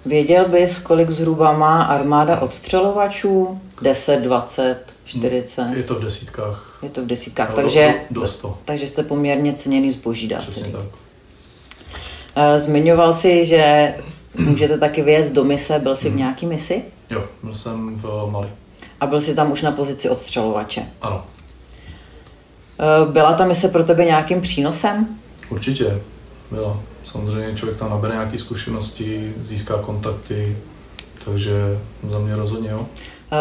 Věděl 0.07 0.49
bys, 0.49 0.79
kolik 0.79 1.11
zhruba 1.11 1.53
má 1.53 1.83
armáda 1.83 2.41
odstřelovačů? 2.41 3.61
10, 3.83 4.21
20, 4.21 4.94
40? 5.05 5.77
Je 5.77 5.83
to 5.83 5.95
v 5.95 6.01
desítkách. 6.01 6.79
Je 6.83 6.89
to 6.89 7.03
v 7.03 7.07
desítkách, 7.07 7.53
takže, 7.53 7.95
do, 8.11 8.21
do 8.21 8.27
100. 8.27 8.59
takže 8.65 8.87
jste 8.87 9.03
poměrně 9.03 9.53
ceněný 9.53 9.91
zboží, 9.91 10.29
dá 10.29 10.39
Přesně 10.39 10.63
se 10.63 10.69
říct. 10.69 10.75
Tak. 10.75 11.05
Eh, 12.37 12.59
zmiňoval 12.59 13.15
jsi, 13.15 13.45
že 13.45 13.95
můžete 14.39 14.79
taky 14.79 15.03
vyjet 15.03 15.33
do 15.33 15.45
mise. 15.45 15.79
Byl 15.79 15.97
jsi 15.97 16.09
v 16.09 16.09
hmm. 16.09 16.19
nějaký 16.19 16.47
misi? 16.47 16.83
Jo, 17.11 17.25
byl 17.43 17.55
jsem 17.55 17.97
v 17.97 18.29
Mali. 18.31 18.49
A 19.01 19.07
byl 19.07 19.21
jsi 19.21 19.35
tam 19.35 19.53
už 19.53 19.63
na 19.63 19.73
pozici 19.73 20.11
odstřelovače? 20.11 20.83
Ano. 21.03 21.27
Eh, 22.81 23.13
byla 23.13 23.33
ta 23.33 23.47
mise 23.47 23.69
pro 23.69 23.85
tebe 23.85 24.05
nějakým 24.05 24.41
přínosem? 24.41 25.19
Určitě, 25.51 26.01
byla. 26.51 26.81
Samozřejmě 27.05 27.57
člověk 27.57 27.79
tam 27.79 27.91
nabere 27.91 28.15
nějaké 28.15 28.39
zkušenosti, 28.39 29.35
získá 29.43 29.79
kontakty, 29.79 30.57
takže 31.25 31.79
za 32.11 32.19
mě 32.19 32.37
rozhodně 32.37 32.71
jo. 32.71 32.87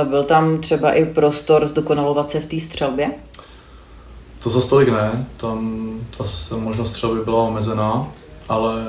Byl 0.04 0.24
tam 0.24 0.58
třeba 0.58 0.92
i 0.92 1.06
prostor 1.06 1.68
zdokonalovat 1.68 2.30
se 2.30 2.40
v 2.40 2.46
té 2.46 2.60
střelbě? 2.60 3.12
To 4.44 4.50
za 4.50 4.62
stolik 4.62 4.90
ne, 4.90 5.26
tam 5.38 5.90
ta 6.18 6.24
možnost 6.56 6.90
střelby 6.90 7.22
byla 7.22 7.44
omezená, 7.44 8.08
ale 8.50 8.84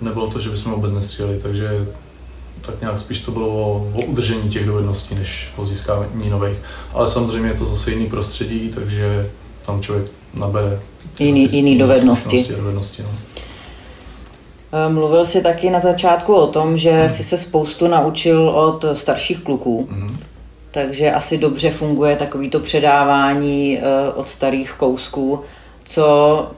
nebylo 0.00 0.26
to, 0.26 0.40
že 0.40 0.50
bychom 0.50 0.72
vůbec 0.72 0.92
nestříleli, 0.92 1.38
takže 1.42 1.86
tak 2.60 2.80
nějak 2.80 2.98
spíš 2.98 3.20
to 3.20 3.30
bylo 3.30 3.48
o, 3.48 3.92
o 3.94 4.04
udržení 4.04 4.50
těch 4.50 4.66
dovedností, 4.66 5.14
než 5.14 5.52
o 5.56 5.66
získání 5.66 6.30
nových. 6.30 6.58
Ale 6.92 7.08
samozřejmě 7.08 7.50
je 7.50 7.58
to 7.58 7.64
zase 7.64 7.90
jiný 7.90 8.06
prostředí, 8.06 8.70
takže 8.74 9.30
tam 9.66 9.80
člověk 9.80 10.10
nabere 10.34 10.80
jiný, 11.18 11.48
jiný 11.52 11.78
dovednosti. 11.78 12.46
dovednosti 12.56 13.02
no. 13.02 13.08
Eh, 14.72 14.92
mluvil 14.92 15.26
jsi 15.26 15.42
taky 15.42 15.70
na 15.70 15.80
začátku 15.80 16.34
o 16.34 16.46
tom, 16.46 16.76
že 16.76 16.90
hmm. 16.90 17.08
jsi 17.08 17.24
se 17.24 17.38
spoustu 17.38 17.88
naučil 17.88 18.48
od 18.48 18.84
starších 18.92 19.40
kluků. 19.40 19.88
Hmm. 19.90 20.18
Takže 20.70 21.12
asi 21.12 21.38
dobře 21.38 21.70
funguje 21.70 22.16
takovýto 22.16 22.60
předávání 22.60 23.78
eh, 23.78 23.82
od 24.14 24.28
starých 24.28 24.72
kousků 24.72 25.44
co 25.90 26.50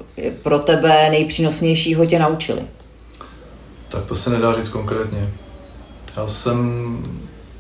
pro 0.43 0.59
tebe 0.59 1.11
nejpřínosnějšího 1.11 2.07
tě 2.07 2.19
naučili? 2.19 2.63
Tak 3.89 4.05
to 4.05 4.17
se 4.17 4.31
nedá 4.31 4.55
říct 4.55 4.69
konkrétně. 4.69 5.31
Já 6.17 6.27
jsem, 6.27 6.99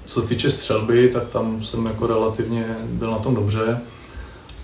co 0.06 0.20
se 0.20 0.28
týče 0.28 0.50
střelby, 0.50 1.08
tak 1.08 1.28
tam 1.28 1.64
jsem 1.64 1.86
jako 1.86 2.06
relativně 2.06 2.76
byl 2.82 3.10
na 3.10 3.18
tom 3.18 3.34
dobře, 3.34 3.80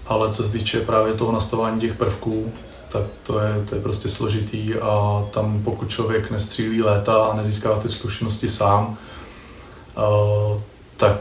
ale 0.06 0.32
co 0.32 0.42
se 0.42 0.48
týče 0.48 0.80
právě 0.80 1.14
toho 1.14 1.32
nastavování 1.32 1.80
těch 1.80 1.94
prvků, 1.94 2.52
tak 2.92 3.02
to 3.22 3.40
je, 3.40 3.64
to 3.68 3.74
je 3.74 3.80
prostě 3.80 4.08
složitý 4.08 4.74
a 4.74 5.24
tam 5.30 5.62
pokud 5.64 5.90
člověk 5.90 6.30
nestřílí 6.30 6.82
léta 6.82 7.24
a 7.24 7.36
nezíská 7.36 7.74
ty 7.74 7.88
zkušenosti 7.88 8.48
sám, 8.48 8.96
uh, 9.96 10.60
tak, 10.96 11.20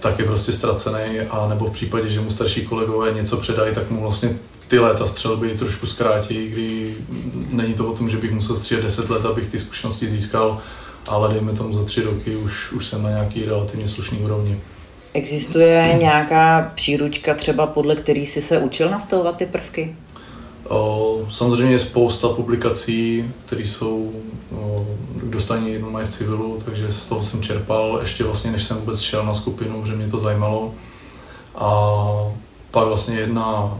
tak 0.00 0.18
je 0.18 0.24
prostě 0.24 0.52
ztracený 0.52 1.20
a 1.30 1.48
nebo 1.48 1.66
v 1.66 1.72
případě, 1.72 2.08
že 2.08 2.20
mu 2.20 2.30
starší 2.30 2.66
kolegové 2.66 3.12
něco 3.12 3.36
předají, 3.36 3.74
tak 3.74 3.90
mu 3.90 4.00
vlastně 4.00 4.36
ty 4.68 4.78
léta 4.78 5.06
střelby 5.06 5.48
trošku 5.48 5.86
zkrátí, 5.86 6.48
kdy 6.48 6.94
není 7.50 7.74
to 7.74 7.86
o 7.86 7.96
tom, 7.96 8.08
že 8.10 8.16
bych 8.16 8.32
musel 8.32 8.56
střílet 8.56 8.82
10 8.82 9.10
let, 9.10 9.26
abych 9.26 9.48
ty 9.48 9.58
zkušenosti 9.58 10.08
získal, 10.08 10.62
ale 11.08 11.32
dejme 11.32 11.52
tomu 11.52 11.72
za 11.72 11.84
tři 11.84 12.02
roky 12.02 12.36
už, 12.36 12.72
už 12.72 12.86
jsem 12.86 13.02
na 13.02 13.10
nějaký 13.10 13.44
relativně 13.44 13.88
slušný 13.88 14.18
úrovni. 14.18 14.60
Existuje 15.14 15.96
nějaká 16.00 16.72
příručka 16.74 17.34
třeba, 17.34 17.66
podle 17.66 17.96
který 17.96 18.26
jsi 18.26 18.42
se 18.42 18.58
učil 18.58 18.90
nastavovat 18.90 19.36
ty 19.36 19.46
prvky? 19.46 19.96
Samozřejmě 21.30 21.74
je 21.74 21.78
spousta 21.78 22.28
publikací, 22.28 23.30
které 23.46 23.62
jsou 23.62 24.12
k 25.16 25.30
dostání 25.30 25.78
normálně 25.78 26.08
v 26.08 26.12
civilu, 26.12 26.58
takže 26.64 26.92
z 26.92 27.06
toho 27.06 27.22
jsem 27.22 27.42
čerpal 27.42 27.98
ještě 28.00 28.24
vlastně, 28.24 28.52
než 28.52 28.62
jsem 28.62 28.76
vůbec 28.76 29.00
šel 29.00 29.24
na 29.24 29.34
skupinu, 29.34 29.86
že 29.86 29.96
mě 29.96 30.08
to 30.08 30.18
zajímalo. 30.18 30.74
A 31.54 31.90
pak 32.70 32.86
vlastně 32.86 33.18
jedna 33.18 33.78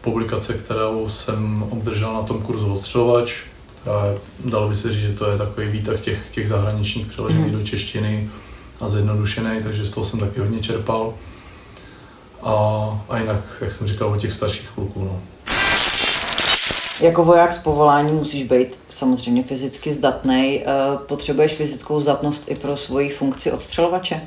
publikace, 0.00 0.54
kterou 0.54 1.08
jsem 1.08 1.62
obdržel 1.70 2.12
na 2.14 2.22
tom 2.22 2.42
kurzu 2.42 2.72
odstřelovač, 2.72 3.42
která 3.80 4.06
je, 4.06 4.18
dalo 4.44 4.68
by 4.68 4.74
se 4.74 4.92
říct, 4.92 5.02
že 5.02 5.12
to 5.12 5.30
je 5.30 5.38
takový 5.38 5.68
výtah 5.68 6.00
těch, 6.00 6.30
těch 6.30 6.48
zahraničních 6.48 7.06
přeložených 7.06 7.52
mm. 7.52 7.58
do 7.58 7.66
češtiny 7.66 8.30
a 8.80 8.88
zjednodušený, 8.88 9.62
takže 9.62 9.84
z 9.84 9.90
toho 9.90 10.06
jsem 10.06 10.20
taky 10.20 10.40
hodně 10.40 10.60
čerpal. 10.60 11.14
A, 12.42 12.54
a 13.08 13.18
jinak, 13.18 13.40
jak 13.60 13.72
jsem 13.72 13.86
říkal, 13.86 14.12
o 14.12 14.16
těch 14.16 14.32
starších 14.32 14.68
kluků. 14.74 15.04
No. 15.04 15.20
Jako 17.04 17.24
voják 17.24 17.52
z 17.52 17.58
povolání 17.58 18.12
musíš 18.12 18.42
být 18.42 18.78
samozřejmě 18.88 19.42
fyzicky 19.42 19.92
zdatný. 19.92 20.62
Eh, 20.62 20.66
potřebuješ 21.06 21.52
fyzickou 21.52 22.00
zdatnost 22.00 22.50
i 22.50 22.54
pro 22.54 22.76
svoji 22.76 23.10
funkci 23.10 23.52
odstřelovače? 23.52 24.20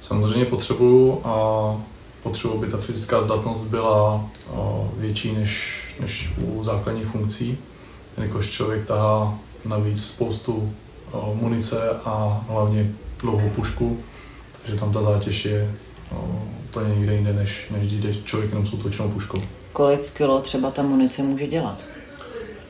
Samozřejmě 0.00 0.44
potřebuju 0.44 1.20
a 1.24 1.76
potřebuji, 2.22 2.58
aby 2.58 2.66
ta 2.66 2.76
fyzická 2.76 3.22
zdatnost 3.22 3.66
byla 3.66 4.24
eh, 4.24 4.52
větší 4.96 5.32
než, 5.32 5.82
než 6.00 6.30
u 6.42 6.64
základních 6.64 7.06
funkcí, 7.06 7.58
jelikož 8.16 8.50
člověk 8.50 8.86
tahá 8.86 9.38
navíc 9.64 10.06
spoustu 10.06 10.72
eh, 11.08 11.16
munice 11.34 11.90
a 12.04 12.44
hlavně 12.48 12.90
dlouhou 13.20 13.48
pušku, 13.48 13.98
takže 14.62 14.80
tam 14.80 14.92
ta 14.92 15.02
zátěž 15.02 15.44
je 15.44 15.74
úplně 16.68 16.94
někde 16.94 17.14
jinde, 17.14 17.32
než, 17.32 17.70
než 17.70 17.92
jde 17.92 18.14
člověk 18.14 18.50
jenom 18.50 18.66
s 18.66 18.72
útočnou 18.72 19.08
puškou. 19.08 19.42
Kolik 19.72 20.10
kilo 20.10 20.40
třeba 20.40 20.70
ta 20.70 20.82
munice 20.82 21.22
může 21.22 21.46
dělat? 21.46 21.95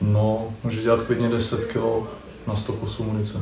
No, 0.01 0.53
může 0.63 0.81
dělat 0.81 1.01
klidně 1.01 1.29
10 1.29 1.65
kilo 1.65 2.07
na 2.47 2.55
100 2.55 2.73
kusů 2.73 3.03
munice. 3.03 3.41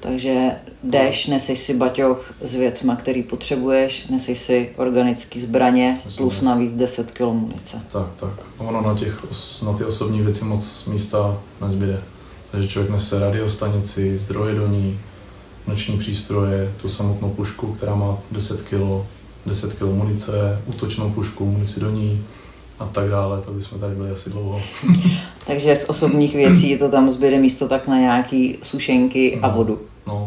Takže 0.00 0.50
jdeš, 0.82 1.26
neseš 1.26 1.58
si 1.58 1.74
baťoch 1.74 2.34
s 2.40 2.54
věcma, 2.54 2.96
který 2.96 3.22
potřebuješ, 3.22 4.08
neseš 4.08 4.40
si 4.40 4.70
organické 4.76 5.40
zbraně 5.40 6.00
Myslím, 6.04 6.24
plus 6.24 6.40
navíc 6.40 6.74
10 6.74 7.10
kg 7.10 7.20
munice. 7.20 7.80
Tak, 7.92 8.06
tak. 8.16 8.30
Ono 8.58 8.80
na, 8.80 8.98
těch, 8.98 9.24
na 9.62 9.72
ty 9.72 9.84
osobní 9.84 10.22
věci 10.22 10.44
moc 10.44 10.86
místa 10.86 11.38
nezbyde. 11.60 12.02
Takže 12.50 12.68
člověk 12.68 12.92
nese 12.92 13.18
radiostanici, 13.18 14.18
zdroje 14.18 14.54
do 14.54 14.66
ní, 14.66 15.00
noční 15.66 15.98
přístroje, 15.98 16.74
tu 16.82 16.88
samotnou 16.88 17.30
pušku, 17.30 17.72
která 17.72 17.94
má 17.94 18.18
10 18.30 18.62
kg, 18.62 19.06
10 19.46 19.72
kg 19.72 19.82
munice, 19.82 20.62
útočnou 20.66 21.10
pušku, 21.10 21.46
munici 21.46 21.80
do 21.80 21.90
ní, 21.90 22.24
a 22.78 22.86
tak 22.86 23.08
dále, 23.08 23.40
to 23.40 23.50
bychom 23.50 23.80
tady 23.80 23.94
byli 23.94 24.10
asi 24.10 24.30
dlouho. 24.30 24.60
Takže 25.46 25.76
z 25.76 25.88
osobních 25.88 26.34
věcí 26.34 26.78
to 26.78 26.88
tam 26.88 27.10
zbyde 27.10 27.38
místo 27.38 27.68
tak 27.68 27.88
na 27.88 27.98
nějaký 27.98 28.58
sušenky 28.62 29.38
no, 29.42 29.48
a 29.48 29.50
vodu. 29.52 29.80
No, 30.08 30.26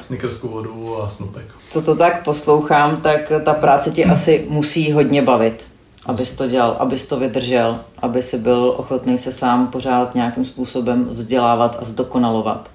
snickerskou 0.00 0.48
vodu 0.48 1.02
a 1.02 1.08
snupek. 1.08 1.44
Co 1.70 1.82
to 1.82 1.96
tak 1.96 2.24
poslouchám, 2.24 2.96
tak 2.96 3.32
ta 3.44 3.54
práce 3.54 3.90
tě 3.90 4.04
asi 4.04 4.46
musí 4.48 4.92
hodně 4.92 5.22
bavit, 5.22 5.66
abys 6.06 6.32
to 6.32 6.48
dělal, 6.48 6.76
abys 6.78 7.06
to 7.06 7.18
vydržel, 7.18 7.80
aby 7.98 8.22
si 8.22 8.38
byl 8.38 8.74
ochotný 8.76 9.18
se 9.18 9.32
sám 9.32 9.66
pořád 9.66 10.14
nějakým 10.14 10.44
způsobem 10.44 11.04
vzdělávat 11.04 11.76
a 11.80 11.84
zdokonalovat. 11.84 12.70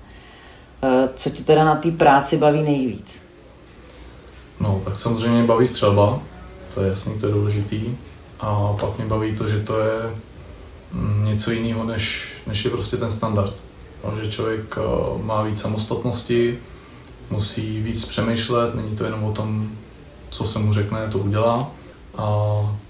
Eh, 0.83 1.09
co 1.15 1.29
ti 1.29 1.43
teda 1.43 1.65
na 1.65 1.75
té 1.75 1.91
práci 1.91 2.37
baví 2.37 2.61
nejvíc? 2.61 3.21
No, 4.59 4.81
tak 4.85 4.97
samozřejmě 4.97 5.43
baví 5.43 5.67
střelba, 5.67 6.19
to 6.73 6.81
je 6.81 6.89
jasný, 6.89 7.19
to 7.19 7.27
je 7.27 7.33
důležitý. 7.33 7.97
A 8.41 8.73
pak 8.79 8.97
mě 8.97 9.07
baví 9.07 9.35
to, 9.35 9.47
že 9.47 9.59
to 9.59 9.79
je 9.79 10.15
mm, 10.91 11.25
něco 11.25 11.51
jiného, 11.51 11.83
než, 11.83 12.33
než 12.47 12.65
je 12.65 12.71
prostě 12.71 12.97
ten 12.97 13.11
standard. 13.11 13.53
No, 14.03 14.15
že 14.21 14.31
člověk 14.31 14.77
eh, 14.77 15.23
má 15.23 15.43
víc 15.43 15.61
samostatnosti, 15.61 16.59
musí 17.29 17.81
víc 17.81 18.05
přemýšlet, 18.05 18.75
není 18.75 18.95
to 18.95 19.03
jenom 19.03 19.23
o 19.23 19.31
tom, 19.31 19.71
co 20.29 20.43
se 20.43 20.59
mu 20.59 20.73
řekne, 20.73 21.07
to 21.07 21.17
udělá. 21.19 21.71
A, 22.17 22.25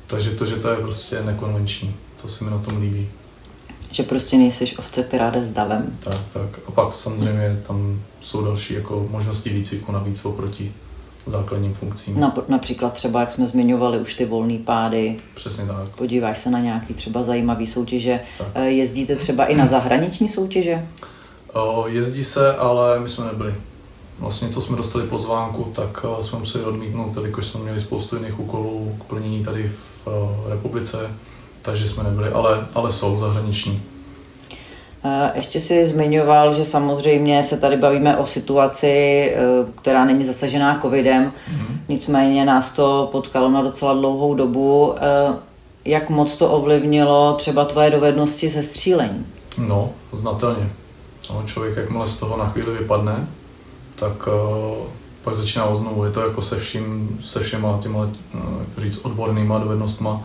takže 0.08 0.30
to, 0.30 0.46
že 0.46 0.56
to 0.56 0.70
je 0.70 0.78
prostě 0.78 1.24
nekonvenční, 1.24 1.96
to 2.22 2.28
se 2.28 2.44
mi 2.44 2.52
na 2.52 2.60
tom 2.60 2.82
líbí. 2.82 3.10
Že 3.92 4.04
prostě 4.04 4.38
nejseš 4.38 4.78
ovce, 4.78 5.04
která 5.04 5.30
jde 5.30 5.44
s 5.44 5.50
davem. 5.50 5.98
Tak, 6.04 6.20
tak. 6.34 6.60
A 6.68 6.72
pak 6.72 6.94
samozřejmě 6.94 7.62
tam 7.68 8.02
jsou 8.22 8.46
další 8.46 8.74
jako 8.74 9.08
možnosti 9.10 9.50
výcviku 9.50 9.92
navíc 9.92 10.26
oproti 10.26 10.74
základním 11.28 11.74
funkcím. 11.74 12.20
Na, 12.20 12.34
například 12.48 12.94
třeba, 12.94 13.20
jak 13.20 13.32
jsme 13.32 13.48
zmiňovali, 13.48 14.00
už 14.00 14.16
ty 14.16 14.26
volné 14.26 14.58
pády. 14.58 15.18
Přesně 15.36 15.66
tak. 15.66 15.90
Podíváš 15.90 16.40
se 16.40 16.50
na 16.50 16.60
nějaký 16.60 16.94
třeba 16.94 17.24
zajímavý 17.24 17.68
soutěže. 17.68 18.20
Tak. 18.38 18.48
Eh, 18.54 18.70
jezdíte 18.70 19.16
třeba 19.16 19.46
i 19.46 19.56
na 19.56 19.66
zahraniční 19.66 20.30
soutěže? 20.30 20.88
Jezdí 21.86 22.24
se, 22.24 22.56
ale 22.56 23.00
my 23.00 23.10
jsme 23.10 23.26
nebyli. 23.26 23.56
Vlastně, 24.20 24.50
co 24.50 24.62
jsme 24.62 24.78
dostali 24.78 25.08
pozvánku, 25.08 25.64
tak 25.64 26.06
eh, 26.20 26.24
jsme 26.24 26.40
museli 26.40 26.64
odmítnout, 26.64 27.16
jelikož 27.16 27.46
jsme 27.46 27.60
měli 27.60 27.80
spoustu 27.80 28.16
jiných 28.16 28.40
úkolů 28.40 28.98
k 29.00 29.04
plnění 29.04 29.44
tady 29.44 29.72
v 30.04 30.08
uh, 30.08 30.50
republice, 30.50 31.12
takže 31.62 31.90
jsme 31.90 32.04
nebyli, 32.04 32.30
ale, 32.30 32.68
ale 32.76 32.92
jsou 32.92 33.20
zahraniční. 33.20 33.82
Eh, 35.04 35.32
ještě 35.36 35.60
si 35.60 35.86
zmiňoval, 35.86 36.54
že 36.54 36.66
samozřejmě 36.66 37.44
se 37.44 37.58
tady 37.58 37.78
bavíme 37.78 38.18
o 38.18 38.26
situaci, 38.26 38.88
eh, 38.88 39.40
která 39.82 40.06
není 40.06 40.24
zasažená 40.24 40.80
covidem, 40.82 41.32
mm-hmm. 41.52 41.78
nicméně 41.90 42.46
nás 42.46 42.72
to 42.72 43.10
potkalo 43.12 43.50
na 43.50 43.62
docela 43.62 43.94
dlouhou 43.94 44.36
dobu. 44.36 44.96
Eh, 44.98 45.34
jak 45.86 46.10
moc 46.10 46.38
to 46.38 46.50
ovlivnilo 46.50 47.34
třeba 47.34 47.66
tvoje 47.66 47.92
dovednosti 47.92 48.50
se 48.50 48.64
střílení? 48.64 49.26
No, 49.58 49.90
znatelně. 50.14 50.70
No, 51.30 51.44
člověk, 51.46 51.78
jakmile 51.78 52.08
z 52.08 52.20
toho 52.20 52.38
na 52.38 52.50
chvíli 52.50 52.78
vypadne, 52.78 53.28
tak 53.96 54.28
uh, 54.28 54.34
pak 55.24 55.36
začíná 55.36 55.76
znovu. 55.76 56.06
Je 56.06 56.12
to 56.12 56.22
jako 56.22 56.42
se 56.42 56.60
vším, 56.60 57.20
se 57.24 57.40
všema 57.40 57.80
těma, 57.82 58.00
jak 58.00 58.78
říct, 58.78 58.98
odbornýma 58.98 59.60
dovednostma 59.60 60.22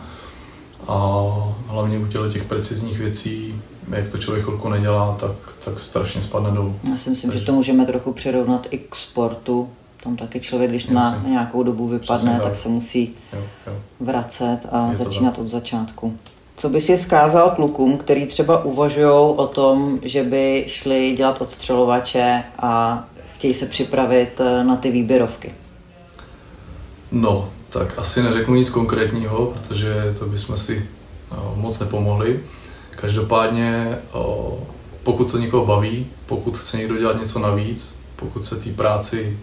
a 0.87 1.23
hlavně 1.67 1.99
u 1.99 2.07
těch 2.07 2.43
precizních 2.43 2.97
věcí 2.97 3.61
jak 3.91 4.07
to 4.07 4.17
člověk 4.17 4.45
chvilku 4.45 4.69
nedělá, 4.69 5.17
tak, 5.19 5.35
tak 5.65 5.79
strašně 5.79 6.21
spadne 6.21 6.51
dolů. 6.51 6.79
Já 6.91 6.97
si 6.97 7.09
myslím, 7.09 7.31
Takže... 7.31 7.39
že 7.39 7.45
to 7.45 7.53
můžeme 7.53 7.85
trochu 7.85 8.13
přirovnat 8.13 8.67
i 8.69 8.77
k 8.77 8.95
sportu. 8.95 9.69
Tam 10.03 10.15
taky 10.15 10.39
člověk, 10.39 10.69
když 10.69 10.87
na 10.87 11.23
nějakou 11.27 11.63
dobu 11.63 11.87
vypadne, 11.87 12.31
tak. 12.31 12.43
tak 12.43 12.55
se 12.55 12.69
musí 12.69 13.15
jo, 13.33 13.39
jo. 13.67 13.73
vracet 13.99 14.59
a 14.71 14.87
Je 14.89 14.95
začínat 14.95 15.37
od 15.37 15.47
začátku. 15.47 16.17
Co 16.55 16.69
bys 16.69 16.89
je 16.89 16.97
zkázal 16.97 17.49
klukům, 17.49 17.97
který 17.97 18.25
třeba 18.25 18.63
uvažují 18.63 19.33
o 19.35 19.47
tom, 19.47 19.99
že 20.01 20.23
by 20.23 20.65
šli 20.67 21.13
dělat 21.17 21.41
odstřelovače 21.41 22.43
a 22.59 23.03
chtějí 23.35 23.53
se 23.53 23.65
připravit 23.65 24.39
eh, 24.39 24.63
na 24.63 24.75
ty 24.75 24.91
výběrovky? 24.91 25.51
No, 27.11 27.49
tak 27.69 27.93
asi 27.97 28.23
neřeknu 28.23 28.55
nic 28.55 28.69
konkrétního, 28.69 29.45
protože 29.45 30.15
to 30.19 30.25
bychom 30.25 30.57
si 30.57 30.89
eh, 31.31 31.35
moc 31.55 31.79
nepomohli. 31.79 32.39
Každopádně, 33.01 33.97
pokud 35.03 35.31
to 35.31 35.37
někoho 35.37 35.65
baví, 35.65 36.07
pokud 36.25 36.57
chce 36.57 36.77
někdo 36.77 36.97
dělat 36.97 37.21
něco 37.21 37.39
navíc, 37.39 37.99
pokud 38.15 38.45
se 38.45 38.55
té 38.55 38.69
práci 38.69 39.39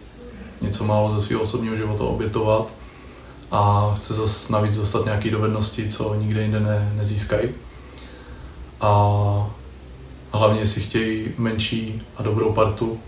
něco 0.61 0.85
málo 0.85 1.15
ze 1.15 1.27
svého 1.27 1.43
osobního 1.43 1.77
života 1.77 2.05
obětovat 2.05 2.73
a 3.51 3.95
chce 3.97 4.15
zase 4.15 4.53
navíc 4.53 4.77
dostat 4.77 5.05
nějaké 5.05 5.31
dovednosti, 5.31 5.89
co 5.89 6.15
nikde 6.15 6.43
jinde 6.43 6.61
ne, 6.61 6.93
nezískají. 6.97 7.49
A 8.81 9.51
hlavně, 10.33 10.67
si 10.67 10.81
chtějí 10.81 11.29
menší 11.39 12.03
a 12.17 12.23
dobrou 12.23 12.53
partu 12.53 12.99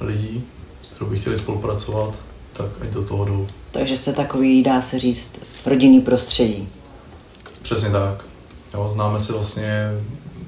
lidí, 0.00 0.44
s 0.82 0.88
kterou 0.88 1.10
by 1.10 1.18
chtěli 1.18 1.38
spolupracovat, 1.38 2.20
tak 2.52 2.66
ať 2.80 2.88
do 2.88 3.04
toho 3.04 3.24
jdou. 3.24 3.46
Takže 3.70 3.96
jste 3.96 4.12
takový, 4.12 4.62
dá 4.62 4.82
se 4.82 4.98
říct, 4.98 5.40
rodinný 5.66 6.00
prostředí. 6.00 6.68
Přesně 7.62 7.90
tak. 7.90 8.31
Jo, 8.74 8.90
známe 8.90 9.20
se 9.20 9.32
vlastně 9.32 9.90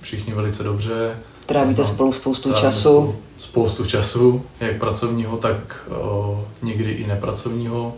všichni 0.00 0.34
velice 0.34 0.62
dobře. 0.62 1.16
Trávíte 1.46 1.84
Znám, 1.84 1.94
spolu 1.94 2.12
spoustu 2.12 2.52
času. 2.52 3.14
Spoustu 3.38 3.84
času, 3.84 4.44
jak 4.60 4.78
pracovního, 4.78 5.36
tak 5.36 5.88
o, 5.90 6.44
někdy 6.62 6.92
i 6.92 7.06
nepracovního. 7.06 7.94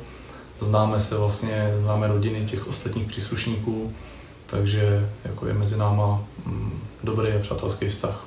Známe 0.61 1.01
se 1.01 1.17
vlastně, 1.17 1.75
známe 1.83 2.09
rodiny 2.09 2.45
těch 2.45 2.69
ostatních 2.69 3.07
příslušníků, 3.07 3.93
takže 4.47 5.09
jako 5.25 5.47
je 5.47 5.55
mezi 5.55 5.77
náma 5.77 6.25
mm, 6.47 6.81
dobrý 7.05 7.33
a 7.33 7.39
přátelský 7.39 7.89
vztah. 7.89 8.27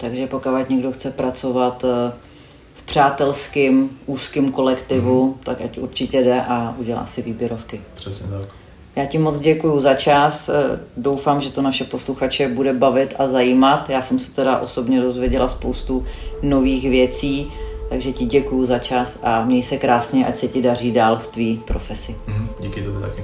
Takže 0.00 0.26
pokud 0.26 0.68
někdo 0.68 0.92
chce 0.92 1.10
pracovat 1.10 1.84
e, 1.84 2.12
v 2.74 2.82
přátelském, 2.82 3.90
úzkém 4.06 4.52
kolektivu, 4.52 5.26
mm. 5.26 5.34
tak 5.34 5.60
ať 5.60 5.78
určitě 5.78 6.24
jde 6.24 6.42
a 6.42 6.74
udělá 6.78 7.06
si 7.06 7.22
výběrovky. 7.22 7.80
Přesně 7.94 8.26
tak. 8.26 8.59
Já 8.96 9.06
ti 9.06 9.18
moc 9.18 9.38
děkuji 9.38 9.80
za 9.80 9.94
čas. 9.94 10.48
Eh, 10.48 10.80
doufám, 10.96 11.40
že 11.40 11.50
to 11.50 11.62
naše 11.62 11.84
posluchače 11.84 12.48
bude 12.48 12.72
bavit 12.72 13.14
a 13.18 13.28
zajímat. 13.28 13.90
Já 13.90 14.02
jsem 14.02 14.18
se 14.18 14.34
teda 14.34 14.58
osobně 14.58 15.00
dozvěděla 15.00 15.48
spoustu 15.48 16.06
nových 16.42 16.90
věcí, 16.90 17.52
takže 17.88 18.12
ti 18.12 18.24
děkuji 18.24 18.66
za 18.66 18.78
čas 18.78 19.18
a 19.22 19.44
měj 19.44 19.62
se 19.62 19.76
krásně, 19.76 20.26
ať 20.26 20.36
se 20.36 20.48
ti 20.48 20.62
daří 20.62 20.92
dál 20.92 21.16
v 21.16 21.26
tvý 21.26 21.62
profesi. 21.66 22.16
Mm, 22.26 22.48
díky 22.60 22.82
tobě 22.82 23.00
taky. 23.00 23.22